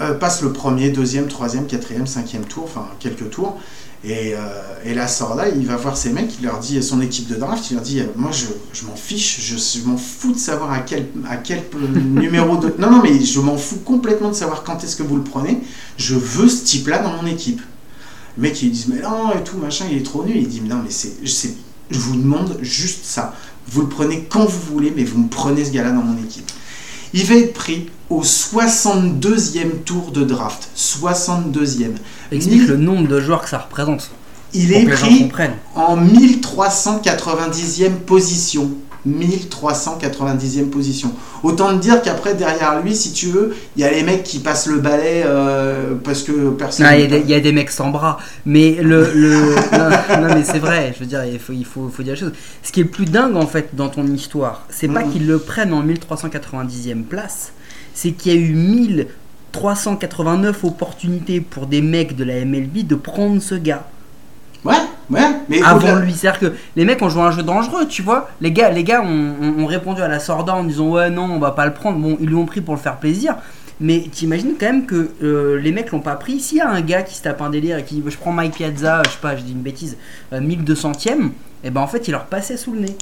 [0.00, 3.58] euh, passe le premier deuxième troisième quatrième cinquième tour enfin quelques tours
[4.04, 4.38] et, euh,
[4.84, 7.70] et là Sorda il va voir ses mecs il leur dit son équipe de draft
[7.70, 10.72] il leur dit euh, moi je, je m'en fiche je, je m'en fous de savoir
[10.72, 11.62] à quel à quel
[11.94, 15.16] numéro de non non mais je m'en fous complètement de savoir quand est-ce que vous
[15.16, 15.60] le prenez.
[15.98, 17.60] Je veux ce type là dans mon équipe.
[18.36, 20.36] Le mec ils disent mais non et tout machin il est trop nul.
[20.36, 21.54] Il dit mais non mais c'est
[21.90, 23.34] je vous demande juste ça.
[23.68, 26.20] Vous le prenez quand vous voulez mais vous me prenez ce gars là dans mon
[26.22, 26.50] équipe.
[27.14, 31.92] Il va être pris au 62e tour de draft 62e
[32.30, 34.10] Explique Mille- le nombre de joueurs que ça représente.
[34.54, 35.28] il est pris
[35.74, 38.70] en 1390e position.
[39.04, 41.10] 1390e position.
[41.42, 44.38] Autant te dire qu'après, derrière lui, si tu veux, il y a les mecs qui
[44.38, 46.86] passent le balai euh, parce que personne.
[46.88, 49.56] Ah, Il y, a des- il y a des mecs sans bras, mais le, le-
[49.72, 50.92] non, non, mais c'est vrai.
[50.94, 52.32] Je veux dire, il faut, il faut, faut dire la chose.
[52.62, 55.10] Ce qui est le plus dingue en fait dans ton histoire, c'est pas Mhm.
[55.12, 57.52] qu'ils le prennent en 1390e place,
[57.94, 63.40] c'est qu'il y a eu 1389 opportunités pour des mecs de la MLB de prendre
[63.40, 63.86] ce gars
[64.64, 64.74] Ouais,
[65.10, 66.12] ouais, mais avant au-delà- lui.
[66.14, 68.30] C'est-à-dire que les mecs ont joué un jeu dangereux, tu vois.
[68.40, 71.24] Les gars, les gars ont, ont- ont répondu à la Sorda en disant ouais non,
[71.24, 71.98] on va pas le prendre.
[71.98, 73.34] Bon, ils l'ont pris pour le faire plaisir.
[73.80, 76.38] Mais t'imagines quand même que euh, les mecs l'ont pas pris.
[76.38, 78.30] S'il y a un gars qui se tape un délire et qui dit je prends
[78.30, 79.96] Mike Piazza, je sais pas, je dis une bêtise,
[80.32, 81.30] euh, 1200ème,
[81.64, 82.96] et ben en fait il leur passait sous le nez.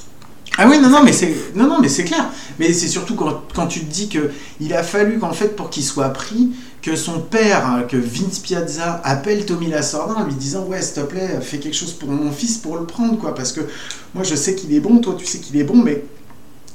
[0.62, 2.29] Ah oui, non, non, mais c'est, clair.
[2.59, 5.83] Mais c'est surtout quand, tu te dis que il a fallu qu'en fait, pour qu'il
[5.83, 6.51] soit pris,
[6.83, 10.96] que son père, hein, que Vince Piazza, appelle Tommy Lasorda en lui disant Ouais, s'il
[10.96, 13.35] te plaît, fais quelque chose pour mon fils pour le prendre, quoi.
[13.35, 13.62] Parce que
[14.14, 16.05] moi, je sais qu'il est bon, toi, tu sais qu'il est bon, mais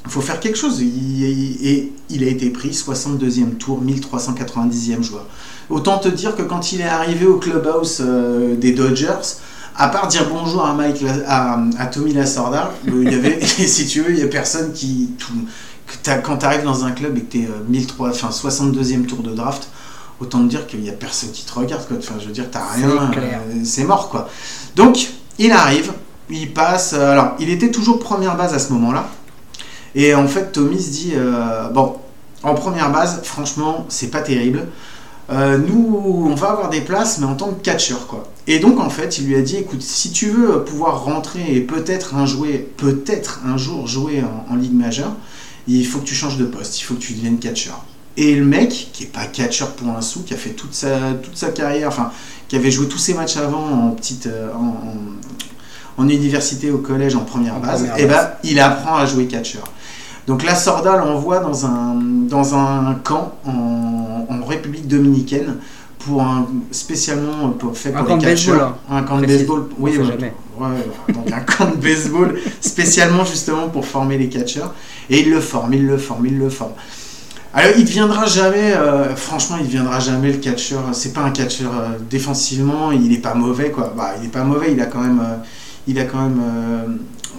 [0.03, 0.81] il faut faire quelque chose.
[0.81, 5.27] Et il a été pris 62e tour, 1390e joueur.
[5.69, 9.37] Autant te dire que quand il est arrivé au clubhouse euh, des Dodgers,
[9.77, 14.01] à part dire bonjour à Mike, à, à Tommy Lasorda, il y avait, si tu
[14.01, 15.11] veux, il y a personne qui.
[15.17, 15.33] tout-
[16.23, 19.31] quand tu arrives dans un club et que tu es 1003, enfin 62e tour de
[19.35, 19.67] draft,
[20.19, 21.87] autant te dire qu'il y a personne qui te regarde.
[21.87, 21.97] Quoi.
[21.99, 24.27] Enfin, je veux dire, t'as rien, euh, c'est mort quoi.
[24.75, 25.93] Donc, il arrive,
[26.29, 26.93] il passe.
[26.93, 29.07] euh, alors, il était toujours première base à ce moment-là.
[29.93, 31.95] Et en fait, Tommy se dit euh, bon,
[32.43, 34.65] en première base, franchement, c'est pas terrible.
[35.31, 38.23] Euh, nous, on va avoir des places, mais en tant que catcheur, quoi.
[38.47, 41.61] Et donc, en fait, il lui a dit, écoute, si tu veux pouvoir rentrer et
[41.61, 45.13] peut-être un, jouer, peut-être un jour jouer en, en Ligue majeure,
[45.67, 47.83] il faut que tu changes de poste, il faut que tu deviennes catcheur.
[48.17, 51.13] Et le mec, qui est pas catcheur pour un sou, qui a fait toute sa,
[51.23, 52.11] toute sa carrière, enfin,
[52.47, 54.95] qui avait joué tous ses matchs avant en petite, euh, en, en-
[56.03, 58.25] en université, au collège, en première base, première et base.
[58.43, 59.63] ben, il apprend à jouer catcheur.
[60.27, 65.57] Donc la Sorda l'envoie dans un, dans un camp en, en République dominicaine
[65.99, 68.77] pour un spécialement pour, fait Un pour camp les de baseball, catcheurs.
[68.89, 70.07] Un camp de baseball, oui, ouais,
[70.59, 74.73] ouais, donc un camp de baseball spécialement justement pour former les catcheurs.
[75.09, 76.73] Et il le forme, il le forme, il le forme.
[77.53, 80.81] Alors il deviendra jamais, euh, franchement, il deviendra jamais le catcheur.
[80.91, 83.93] C'est pas un catcheur euh, défensivement, il est pas mauvais quoi.
[83.95, 85.37] Bah, il est pas mauvais, il a quand même, euh,
[85.87, 86.41] il a quand même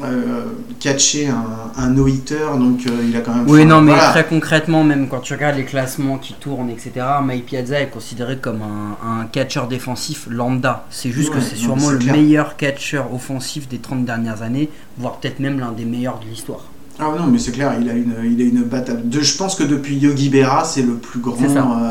[0.04, 0.44] euh,
[0.80, 1.44] catché un,
[1.76, 3.48] un no-hitter, donc euh, il a quand même.
[3.48, 4.10] Oui, non, mais voilà.
[4.10, 8.36] très concrètement, même quand tu regardes les classements qui tournent, etc., Mike Piazza est considéré
[8.38, 10.86] comme un, un catcheur défensif lambda.
[10.90, 12.14] C'est juste Ouais, que c'est sûrement le clair.
[12.14, 16.64] meilleur catcheur offensif des 30 dernières années, voire peut-être même l'un des meilleurs de l'histoire.
[16.98, 19.02] Ah non, mais c'est clair, il a une, il a une bataille.
[19.04, 21.36] De, je pense que depuis Yogi Berra, c'est le plus grand,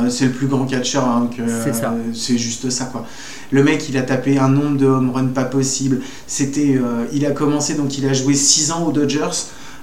[0.09, 1.07] C'est euh, le plus grand catcheur.
[1.07, 1.91] hein, que, C'est ça.
[1.91, 3.05] euh, c'est juste ça quoi.
[3.51, 6.01] Le mec, il a tapé un nombre de home runs pas possible.
[6.25, 9.29] C'était, euh, il a commencé donc il a joué 6 ans aux Dodgers.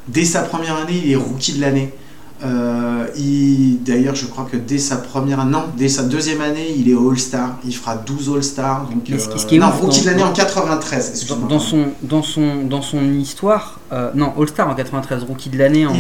[0.08, 1.92] Dès sa première année, il est rookie de l'année.
[2.44, 6.88] Euh, il- D'ailleurs, je crois que dès sa première, non, dès sa deuxième année, il
[6.90, 7.56] est All-Star.
[7.64, 8.86] Il fera 12 All-Star.
[8.90, 11.26] Donc, euh, ce qui est non, rookie dans- de l'année en 93.
[11.48, 15.86] Dans, son, dans, son, dans son histoire, euh, non, All-Star en 93, rookie de l'année
[15.86, 15.92] en.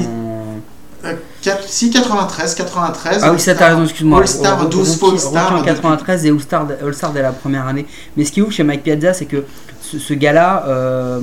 [1.66, 3.18] Si 93, 93.
[3.22, 4.20] Ah oui, ça t'as raison, excuse-moi.
[4.20, 5.56] All-Star, Rookie- 12 fois rookie All-Star.
[5.58, 7.86] en 93 et All-Star All-Star dès la première année.
[8.16, 9.44] Mais ce qui est ouf chez Mike Piazza, c'est que
[9.92, 11.20] ce, ce gars-là euh,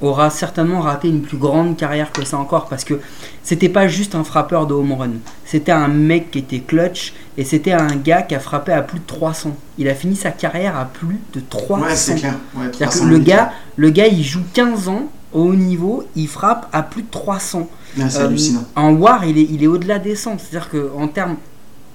[0.00, 3.00] aura certainement raté une plus grande carrière que ça encore parce que
[3.42, 5.10] c'était pas juste un frappeur de home run.
[5.44, 8.98] C'était un mec qui était clutch et c'était un gars qui a frappé à plus
[9.00, 9.56] de 300.
[9.78, 11.82] Il a fini sa carrière à plus de 300.
[11.84, 12.34] Ouais, c'est clair.
[12.54, 13.24] Ouais, C'est-à-dire 300 que le 000.
[13.26, 17.10] gars, le gars, il joue 15 ans au haut niveau, il frappe à plus de
[17.10, 17.66] 300.
[17.96, 18.64] Ouais, c'est Euh, hallucinant.
[18.76, 20.36] En war, il est, il est au-delà des 100.
[20.38, 21.36] C'est-à-dire qu'en termes.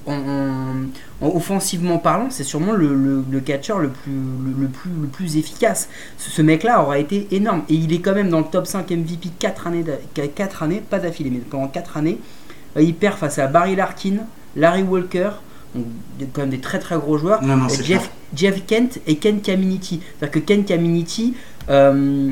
[0.07, 4.11] En, en- en- offensivement parlant, c'est sûrement le, le, le catcheur le plus,
[4.59, 5.89] le, plus, le plus efficace.
[6.17, 7.63] Ce, ce mec-là aura été énorme.
[7.69, 10.81] Et il est quand même dans le top 5 MVP 4 années, d'a- 4 années
[10.89, 12.19] pas d'affilée, mais pendant 4 années.
[12.77, 14.17] Euh, Il perd face à Barry Larkin,
[14.55, 15.29] Larry Walker,
[15.75, 15.85] donc
[16.33, 17.43] quand même des très très gros joueurs.
[17.43, 19.99] Non, non, Jeff, Jeff Kent et Ken Caminiti.
[20.19, 21.35] C'est-à-dire que Ken Caminiti,
[21.69, 22.31] euh,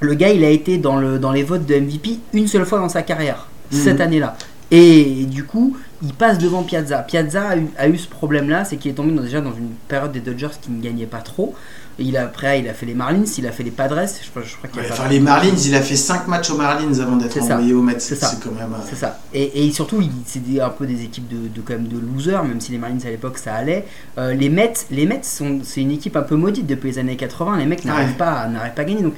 [0.00, 2.78] le gars, il a été dans, le, dans les votes de MVP une seule fois
[2.78, 3.78] dans sa carrière, Mhm.
[3.78, 4.36] cette année-là.
[4.70, 6.98] Et du coup, il passe devant Piazza.
[6.98, 9.70] Piazza a eu, a eu ce problème-là, c'est qu'il est tombé dans- déjà dans une
[9.88, 11.54] période des Dodgers qui ne gagnait pas trop.
[11.98, 13.96] Et il a, après, il a fait les Marlins, il a fait les Padres.
[14.22, 16.50] Je, crois- je crois qu'il Ouais, a enfin, les Marlins, il a fait 5 matchs
[16.50, 17.96] aux Marlins avant d'être envoyé au Mets.
[17.98, 18.28] C'est ça.
[18.28, 18.72] c'est quand même.
[18.72, 19.18] euh, C'est ça.
[19.34, 22.60] Et, et surtout, c'est un peu des équipes de, de, quand même de losers, même
[22.60, 23.84] si les Marines à l'époque ça allait.
[24.16, 27.16] Euh, les Mets, les Mets sont, c'est une équipe un peu maudite depuis les années
[27.16, 27.58] 80.
[27.58, 28.14] Les mecs n'arrivent Ouais.
[28.14, 29.02] pas, pas à gagner.
[29.02, 29.14] Donc,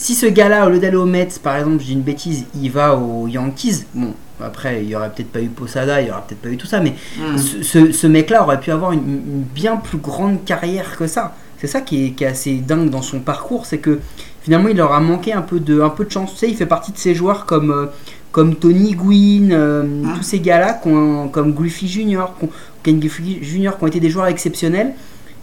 [0.00, 2.70] si ce gars-là, au lieu d'aller aux Mets, par exemple, je dis une bêtise, il
[2.70, 3.84] va aux Yankees.
[3.92, 6.56] Bon, après, il y aurait peut-être pas eu Posada, il y aurait peut-être pas eu
[6.56, 7.36] tout ça, mais hmm.
[7.36, 11.34] ce, mec-là aurait pu avoir une, une bien plus grande carrière que ça.
[11.58, 14.00] C'est ça qui est, qui est assez dingue dans son parcours, c'est que
[14.40, 16.32] finalement il aura manqué un peu de, un peu de chance.
[16.32, 17.86] Tu sais, il fait partie de ces joueurs comme, euh,
[18.32, 22.24] comme Tony Gwynn, euh, Hein tous ces gars-là, comme Griffey Jr.,
[22.82, 24.94] Ken Griffey Jr., qui ont été des joueurs exceptionnels,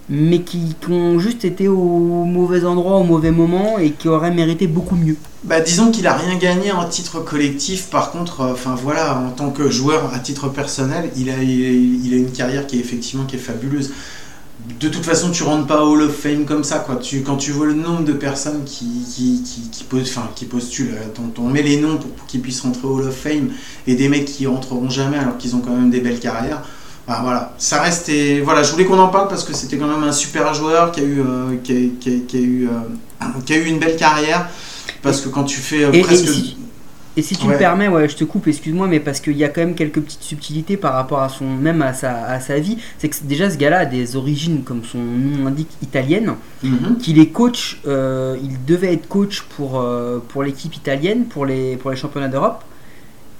[0.10, 4.67] mais qui, ont juste été au mauvais endroit, au mauvais moment, et qui auraient mérité
[4.67, 5.17] beaucoup mieux.
[5.43, 7.88] Bah, disons qu'il a rien gagné en titre collectif.
[7.88, 12.13] Par contre, euh, enfin voilà, en tant que joueur à titre personnel, il a, il,
[12.13, 13.91] a une carrière qui est effectivement qui est fabuleuse.
[14.82, 16.98] De toute façon, tu rentres pas au Hall of Fame comme ça, quoi.
[16.98, 20.46] Tu, quand tu vois le nombre de personnes qui, qui, qui, qui, posent- enfin, qui
[20.46, 23.15] postulent, euh, on, on met les noms pour, pour qu'ils puissent rentrer au Hall of
[23.15, 23.50] Fame,
[23.86, 26.63] et des mecs qui rentreront jamais alors qu'ils ont quand même des belles carrières.
[27.08, 28.10] Bah, voilà, ça reste.
[28.10, 30.91] Et, voilà, je voulais qu'on en parle parce que c'était quand même un super joueur
[30.91, 33.65] qui a eu, euh, qui a, qui a- qui a eu, euh, qui a eu
[33.65, 34.50] une belle carrière.
[35.02, 36.58] Parce que quand tu fais euh, Et- si-
[37.20, 37.54] Et si tu Ouais.
[37.54, 40.00] me permets, ouais, je te coupe, excuse-moi, mais parce qu'il y a quand même quelques
[40.02, 42.78] petites subtilités par rapport à son, même à sa, à sa vie.
[43.00, 46.36] C'est que déjà ce gars-là a des origines, comme son nom l'indique, italiennes.
[46.62, 46.98] Mhm.
[47.02, 49.84] Qu'il est coach, il devait être coach pour,
[50.28, 52.63] pour l'équipe italienne, pour les, pour les championnats d'Europe,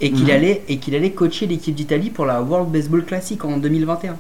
[0.02, 0.30] et qu'il Mhm.
[0.32, 4.16] allait, et qu'il allait coacher l'équipe d'Italie pour la World Baseball Classic en 2021.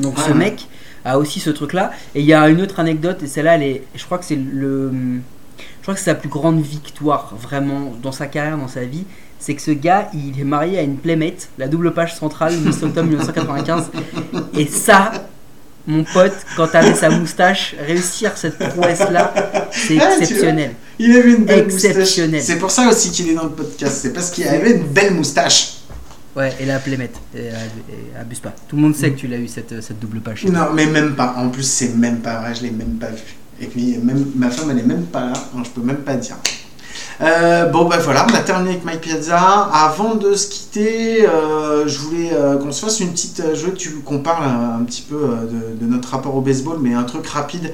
[0.00, 0.34] Donc ce Ouais.
[0.34, 0.66] mec
[1.04, 1.92] a aussi ce truc-là.
[2.14, 4.36] Et il y a une autre anecdote, et celle-là, elle est, je crois que c'est
[4.36, 4.90] le,
[5.58, 9.04] je crois que c'est sa plus grande victoire vraiment dans sa carrière, dans sa vie.
[9.38, 12.82] C'est que ce gars, il est marié à une playmate, la double page centrale, Miss
[12.82, 13.90] Autumn 1995.
[14.56, 15.12] Et ça,
[15.86, 19.34] mon pote, quand t'avais sa moustache, réussir cette prouesse-là,
[19.70, 20.72] c'est Ah, exceptionnel.
[20.98, 22.30] Il avait une belle Exceptionnel.
[22.40, 22.46] moustache.
[22.54, 23.98] C'est pour ça aussi qu'il est dans le podcast.
[24.02, 25.78] C'est parce qu'il avait une belle moustache.
[26.36, 27.16] Ouais, et la plémette.
[27.34, 27.52] Et, et
[28.20, 28.52] abuse pas.
[28.68, 30.44] Tout le monde sait que tu l'as eu cette, cette double page.
[30.46, 31.34] Non, mais même pas.
[31.36, 33.22] En plus, c'est même pas vrai, je l'ai même pas vu.
[33.60, 36.14] Et puis, même, ma femme, elle est même pas là, donc je peux même pas
[36.16, 36.36] dire.
[37.20, 39.38] Euh, bon, ben voilà, on a terminé avec Mike Piazza.
[39.72, 43.72] Avant de se quitter, euh, je voulais euh, qu'on se fasse une petite euh, jeu,
[43.72, 46.94] tu- qu'on parle un, un petit peu euh, de, de notre rapport au baseball, mais
[46.94, 47.72] un truc rapide.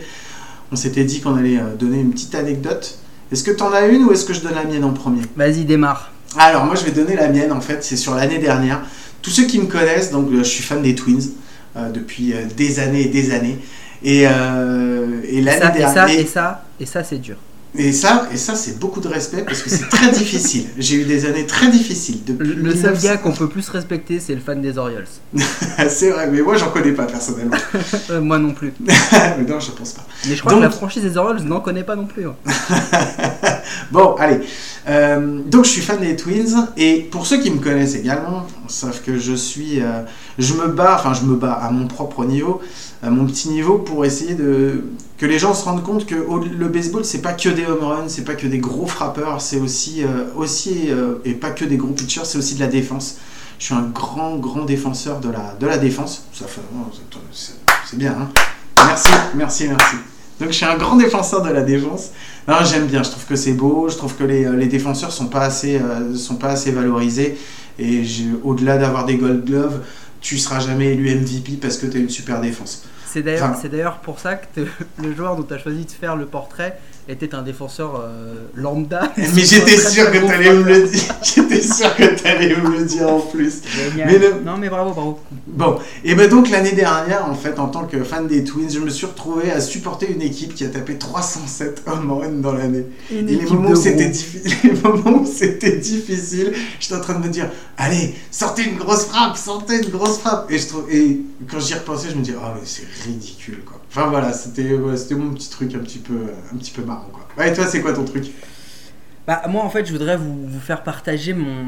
[0.71, 2.99] On s'était dit qu'on allait euh, donner une petite anecdote.
[3.33, 5.23] Est-ce que t'en as une ou est-ce que je donne la mienne en premier?
[5.37, 6.11] Vas-y, démarre.
[6.37, 8.81] alors moi je vais donner la mienne en fait, c'est sur l'année dernière.
[9.23, 11.31] Tous ceux qui me connaissent, donc euh, je suis fan des Twins
[11.77, 13.59] euh, depuis euh, des années et des années.
[14.03, 16.21] Et, euh, et l'année ça, et ça, dernière.
[16.21, 17.37] et ça, et ça, c'est dur.
[17.79, 20.67] Et ça, et ça c'est beaucoup de respect parce que c'est très difficile.
[20.77, 22.49] J'ai eu des années très difficiles depuis.
[22.49, 23.03] Le, le seul 1900.
[23.09, 25.07] gars qu'on peut plus respecter, c'est le fan des Orioles.
[25.89, 27.57] c'est vrai, mais moi j'en connais pas personnellement.
[28.11, 28.73] Euh, moi non plus.
[28.81, 30.05] mais non, je pense pas.
[30.29, 32.27] Mais je crois Donc- que la franchise des Orioles n'en connaît pas non plus.
[32.27, 32.35] hein.
[33.93, 34.41] Bon, allez.
[34.89, 36.67] Euh, donc, je suis fan des Twins.
[36.77, 39.81] Et pour ceux qui me connaissent également, savent que je suis.
[39.81, 40.03] euh,
[40.39, 42.61] je me bats, enfin, je me bats à mon propre niveau,
[43.03, 44.85] à mon petit niveau, pour essayer de.
[45.19, 48.09] que les gens se rendent compte que le baseball, c'est pas que des home runs,
[48.09, 50.03] c'est pas que des gros frappeurs, c'est aussi.
[50.05, 53.17] euh, aussi euh, et pas que des gros pitchers, c'est aussi de la défense.
[53.59, 56.25] Je suis un grand, grand défenseur de la, de la défense.
[56.33, 56.61] Ça fait.
[57.33, 58.29] c'est- bien, hein
[58.87, 59.97] Merci, merci, merci.
[60.41, 62.11] Donc je suis un grand défenseur de la défense.
[62.65, 63.03] J'aime bien.
[63.03, 63.89] Je trouve que c'est beau.
[63.91, 65.29] Je trouve que les, euh, les défenseurs sont
[66.17, 67.39] sont pas assez valorisés.
[67.79, 68.03] Et
[68.43, 69.81] au-delà d'avoir des Gold Gloves,
[70.21, 72.85] tu seras jamais élu MVP parce que tu as une super défense.
[73.07, 74.61] C'est d'ailleurs, Enfin- pour ça que
[75.03, 76.79] le joueur dont tu as choisi de faire le portrait
[77.11, 79.13] était un défenseur euh, lambda.
[79.17, 81.15] Mais j'étais sûr que gros tu allais me le dire.
[81.23, 83.61] J'étais sûr que tu allais me le dire en plus.
[83.67, 84.09] Génial.
[84.11, 85.19] Mais le- Non mais bravo, bravo.
[85.47, 88.79] Bon, et ben donc l'année dernière, en fait, en tant que fan des Twins, je
[88.81, 92.87] me suis retrouvé à supporter une équipe qui a tapé 307 home runs dans l'année.
[93.11, 97.51] Et les moments, diffi- les moments où c'était difficile, j'étais en train de me dire
[97.77, 100.51] Allez, sortez une grosse frappe, sortez une grosse frappe.
[100.51, 101.21] Et, je trouve, et
[101.51, 103.79] quand j'y repensais, je me dis Ah, mais c'est ridicule, quoi.
[103.91, 106.15] Enfin voilà, c'était ouais, c'était mon petit truc un petit peu,
[106.53, 107.00] un petit peu marrant,
[107.45, 108.31] et toi, c'est quoi ton truc
[109.27, 111.65] Bah, moi, en fait, je voudrais vous, faire partager mon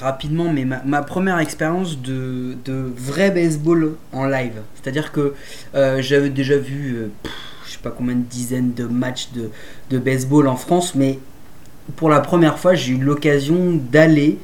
[0.00, 4.60] rapidement, mais ma, première expérience de, de vrai baseball en live.
[4.74, 5.34] C'est-à-dire que
[5.74, 7.08] euh, j'avais déjà vu, euh,
[7.66, 9.50] je sais pas combien de dizaines de matchs de,
[9.90, 11.18] de baseball en France, mais
[11.96, 14.38] pour la première fois, j'ai eu l'occasion d'aller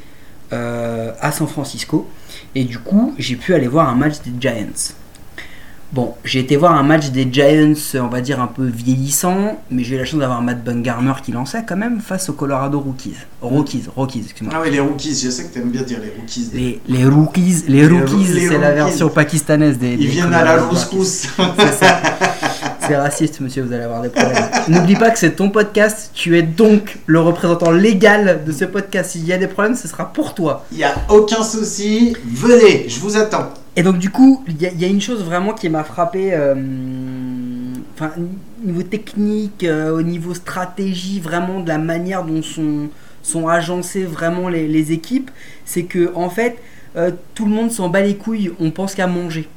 [0.52, 2.08] euh, à San Francisco.
[2.54, 4.94] Et du coup, j'ai pu aller voir un match des Giants.
[5.92, 9.82] Bon, j'ai été voir un match des Giants, on va dire un peu vieillissant, mais
[9.82, 13.16] j'ai eu la chance d'avoir Matt Bumgarner qui lançait quand même face aux Colorado Rookies.
[13.42, 14.54] Rockies, Rockies, excuse-moi.
[14.56, 16.48] Ah oui, les rookies, je sais que t'aimes bien dire les rookies.
[16.54, 18.74] Les, les Rookies, les Les Rookies, c'est la rookies.
[18.84, 19.94] version pakistanaise des.
[19.94, 21.26] Ils des viennent à la rouscousse.
[21.58, 22.00] C'est ça.
[22.86, 24.44] C'est raciste, monsieur, vous allez avoir des problèmes.
[24.68, 29.12] N'oublie pas que c'est ton podcast, tu es donc le représentant légal de ce podcast.
[29.12, 30.64] S'il y a des problèmes, ce sera pour toi.
[30.72, 33.50] Il n'y a aucun souci, venez, je vous attends.
[33.76, 35.84] Et donc du coup, il y, a- il y a une chose vraiment qui m'a
[35.84, 36.54] frappé, euh,
[37.94, 38.12] enfin
[38.64, 42.88] niveau technique, euh, au niveau stratégie, vraiment de la manière dont sont,
[43.22, 45.30] sont agencées vraiment les, les équipes,
[45.64, 46.58] c'est que en fait,
[46.96, 49.48] euh, tout le monde s'en bat les couilles, on pense qu'à manger.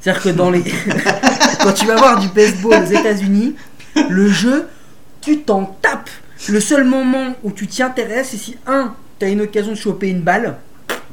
[0.00, 0.62] C'est-à-dire que dans les,
[1.60, 3.56] quand tu vas voir du baseball aux États-Unis,
[4.08, 4.66] le jeu,
[5.20, 6.10] tu t'en tapes.
[6.48, 9.76] Le seul moment où tu t'y intéresses, c'est si un, tu as une occasion de
[9.76, 10.56] choper une balle,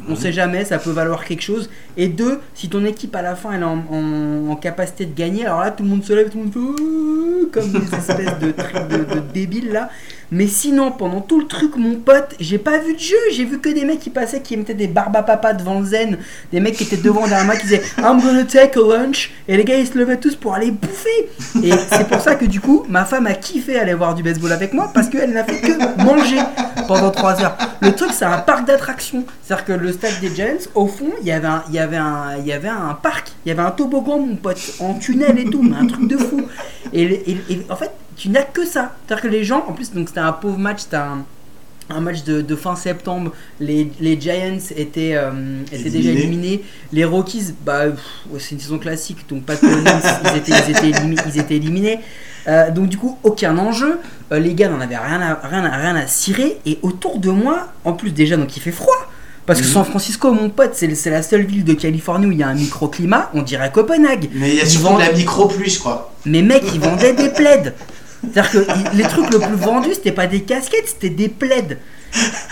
[0.09, 1.69] on sait jamais, ça peut valoir quelque chose.
[1.97, 5.13] Et deux, si ton équipe à la fin elle est en, en- en capacité de
[5.15, 8.39] gagner, alors là tout le monde se lève, tout le monde fait comme des espèces
[8.39, 8.47] de,
[9.15, 9.89] de débiles là.
[10.35, 13.15] Mais sinon, pendant tout le truc, mon pote, j'ai pas vu de jeu.
[13.31, 15.85] J'ai vu que des mecs qui passaient, qui mettaient des barbes à papa devant le
[15.85, 16.17] zen,
[16.51, 19.31] des mecs qui étaient devant derrière moi qui disaient I'm gonna take a lunch.
[19.47, 21.29] Et les gars ils se levaient tous pour aller bouffer.
[21.63, 24.51] Et c'est pour ça que du coup, ma femme a kiffé aller voir du baseball
[24.51, 26.39] avec moi parce qu'elle n'a fait que manger
[26.87, 27.57] pendant 3 heures.
[27.81, 29.23] Le truc, c'est un parc d'attractions.
[29.43, 31.97] C'est-à-dire que le stade des Giants, au fond, il y avait un, il y avait
[31.97, 35.37] un, il y avait un parc, il y avait un toboggan, mon pote, en tunnel
[35.37, 36.41] et tout, mais un truc de fou.
[36.91, 38.95] Et, le- et- et en fait, tu n'as que ça.
[39.07, 41.23] C'est-à-dire que les gens, en plus, donc c'était un pauvre match, c'était un,
[41.89, 43.31] un match de, de fin septembre.
[43.59, 45.31] Les, les Giants étaient, euh,
[45.71, 46.63] étaient déjà Éliminés.
[46.91, 47.83] Les Rockies, bah,
[48.39, 49.83] c'est une saison classique, donc pas de problème,
[50.33, 51.99] ils, étaient, ils, étaient élimi- ils étaient éliminés.
[52.47, 53.99] Euh, donc du coup, aucun enjeu.
[54.31, 56.57] Euh, les gars n'en avaient rien à, rien, à, rien à cirer.
[56.65, 58.93] Et autour de moi, en plus déjà, donc il fait froid.
[59.45, 59.71] Parce que Mhm.
[59.73, 62.47] San Francisco, mon pote, c'est c'est la seule ville de Californie où il y a
[62.47, 63.29] un microclimat.
[63.33, 64.29] On dirait Copenhague.
[64.33, 66.13] Mais il y a vendent- de la micro-pluie, je crois.
[66.25, 67.73] mais mec, ils vendaient des plaids.
[68.31, 71.77] C'est-à-dire que les trucs le plus vendus, c'était pas des casquettes, c'était des plaids.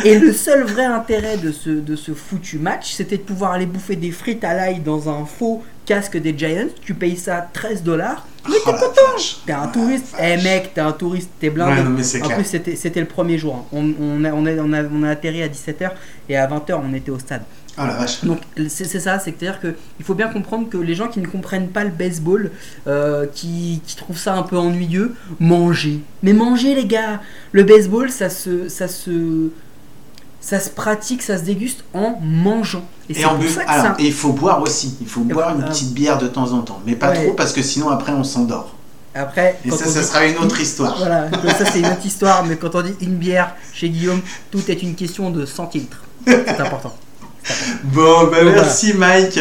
[0.04, 3.68] Et le seul vrai intérêt de ce, de ce foutu match, c'était de pouvoir aller
[3.68, 6.68] bouffer des frites à l'ail dans un faux casque des Giants.
[6.84, 8.26] Tu payes ça 13 dollars.
[8.48, 9.22] Mais t'es Oh content.
[9.46, 10.16] T'es un touriste.
[10.20, 11.74] Eh mec, t'es un touriste, t'es blindé.
[11.82, 12.38] Ouais, non, mais c'est en clair.
[12.40, 13.56] plus, c'était le premier jour.
[13.56, 13.66] hein.
[13.72, 15.92] On, on, a, on, a, on, a, on a atterri à 17h
[16.28, 17.44] et à 20h, on était au stade.
[17.78, 18.24] Ah la vache.
[18.26, 21.84] Donc c'est ça, c'est-à-dire qu'il faut bien comprendre que les gens qui ne comprennent pas
[21.84, 22.52] le baseball,
[22.88, 26.00] euh, qui, qui trouvent ça un peu ennuyeux, mangez.
[26.22, 27.22] Mais mangez les gars
[27.54, 29.50] Le baseball, ça se, ça se,
[30.42, 32.84] ça se pratique, ça se déguste en mangeant.
[33.10, 34.98] Et, en pour bu- ça que alors, ça- et il faut boire aussi.
[35.02, 35.66] Il faut Et boire voilà.
[35.68, 37.24] une petite bière de temps en temps, mais pas Ouais.
[37.26, 38.76] trop parce que sinon après on s'endort.
[39.14, 40.98] Après, Et ça, ça dit- sera une autre histoire.
[40.98, 44.70] Voilà, ça c'est une autre histoire, mais quand on dit une bière chez Guillaume, tout
[44.72, 46.04] est une question de centilitres.
[46.26, 46.94] C'est important.
[47.84, 49.40] Bon, bah, merci Mike.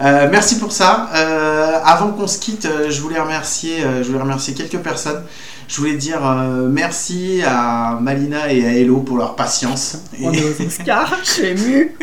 [0.00, 1.10] Euh, merci pour ça.
[1.14, 5.22] Euh, avant qu'on se quitte, euh, je voulais remercier, je voulais remercier quelques personnes.
[5.70, 9.98] Je voulais dire euh, merci à Malina et à Hello pour leur patience.
[10.20, 11.94] On est aux Oscars, je suis ému.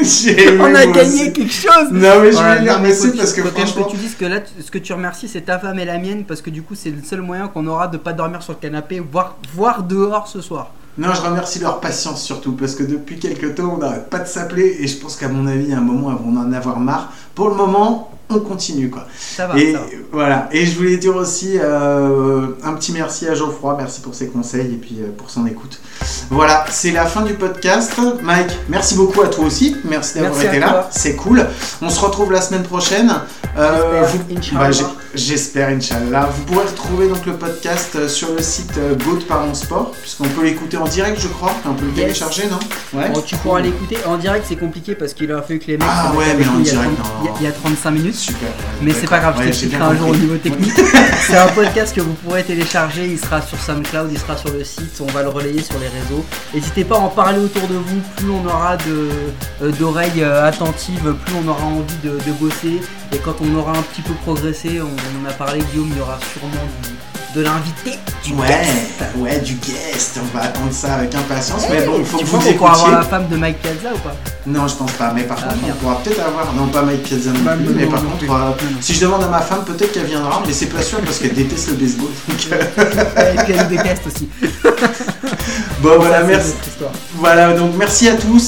[0.61, 1.33] On a gagné aussi.
[1.33, 1.91] quelque chose.
[1.91, 4.39] Non mais je Voilà, voulais les remercier parce que franchement, que tu dises que là,
[4.65, 6.91] ce que tu remercies, c'est ta femme et la mienne, parce que du coup, c'est
[6.91, 10.39] le seul moyen qu'on aura de pas dormir sur le canapé, voire, voire dehors ce
[10.39, 10.71] soir.
[10.97, 14.27] Non, je remercie leur patience surtout parce que depuis quelques temps, on n'arrête pas de
[14.27, 17.13] s'appeler et je pense qu'à mon avis, à un moment, elles vont en avoir marre.
[17.35, 19.07] Pour le moment, on continue quoi.
[19.17, 19.85] Ça va, Et ça va.
[20.11, 20.49] voilà.
[20.51, 24.73] Et je voulais dire aussi euh, un petit merci à Geoffroy, merci pour ses conseils
[24.73, 25.79] et puis euh, pour son écoute.
[26.29, 27.93] Voilà, c'est la fin du podcast.
[28.23, 29.75] Mike, merci beaucoup à toi aussi.
[29.85, 30.87] Merci d'avoir été là.
[30.91, 31.45] C'est cool.
[31.81, 33.11] On se retrouve la semaine prochaine.
[33.57, 34.03] Euh,
[35.15, 36.09] J'espère, Inch'Allah.
[36.21, 36.29] bah.
[36.35, 40.27] Vous pourrez retrouver donc le podcast sur le site euh, Goat par mon sport, puisqu'on
[40.29, 41.51] peut l'écouter en direct, je crois.
[41.65, 42.01] On peut le Yes.
[42.01, 42.59] télécharger, non?
[42.99, 43.09] Ouais.
[43.09, 45.87] Bon, tu pourras l'écouter en direct, c'est compliqué parce qu'il a fallu que les mecs.
[45.89, 47.31] Ah ouais, mais en direct, 30 non.
[47.37, 48.15] il y y a 35 minutes.
[48.17, 48.49] Super.
[48.81, 50.73] Mais c'est pas grave, je Ouais, t'expliquerai un jour au niveau technique.
[51.27, 54.63] c'est un podcast que vous pourrez télécharger, il sera sur SoundCloud, il sera sur le
[54.63, 56.25] site, on va le relayer sur les réseaux.
[56.53, 61.13] N'hésitez pas à en parler autour de vous, plus on aura euh, d'oreilles euh, attentives,
[61.25, 62.81] plus on aura envie de, de bosser.
[63.13, 65.97] Et quand on aura un petit peu progressé, on, on en a parlé Guillaume, il
[65.97, 66.53] y aura sûrement
[66.83, 66.89] du-
[67.37, 67.91] de l'invité.
[68.23, 69.11] du Ouais, guest.
[69.17, 70.19] ouais, du guest.
[70.19, 71.63] On va attendre ça avec impatience.
[71.69, 73.03] Mais bon, il faut que vous penses qu'on pourra avoir écoutiez.
[73.03, 74.15] la femme de Mike Piazza ou pas?
[74.47, 75.11] Non, je pense pas.
[75.13, 76.51] Mais par Ah, contre, on pourra peut-être avoir.
[76.53, 77.73] Non, pas Mike Piazza non plus.
[77.75, 78.77] mais par non contre, euh, Non, non.
[78.81, 80.41] si je demande à ma femme, peut-être qu'elle viendra.
[80.47, 82.09] Mais c'est pas sûr parce qu'elle déteste le baseball.
[82.27, 84.29] donc, euh, Et puis elle déteste aussi.
[85.81, 86.53] Bon, voilà, merci.
[87.15, 88.47] Voilà, donc merci à tous.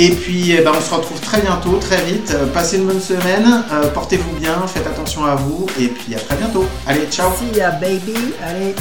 [0.00, 2.32] Et puis, eh ben, on se retrouve très bientôt, très vite.
[2.32, 6.20] Euh, passez une bonne semaine, euh, portez-vous bien, faites attention à vous, et puis à
[6.20, 6.66] très bientôt.
[6.86, 7.32] Allez, ciao.
[7.52, 8.32] Ya, baby.
[8.40, 8.76] Allez.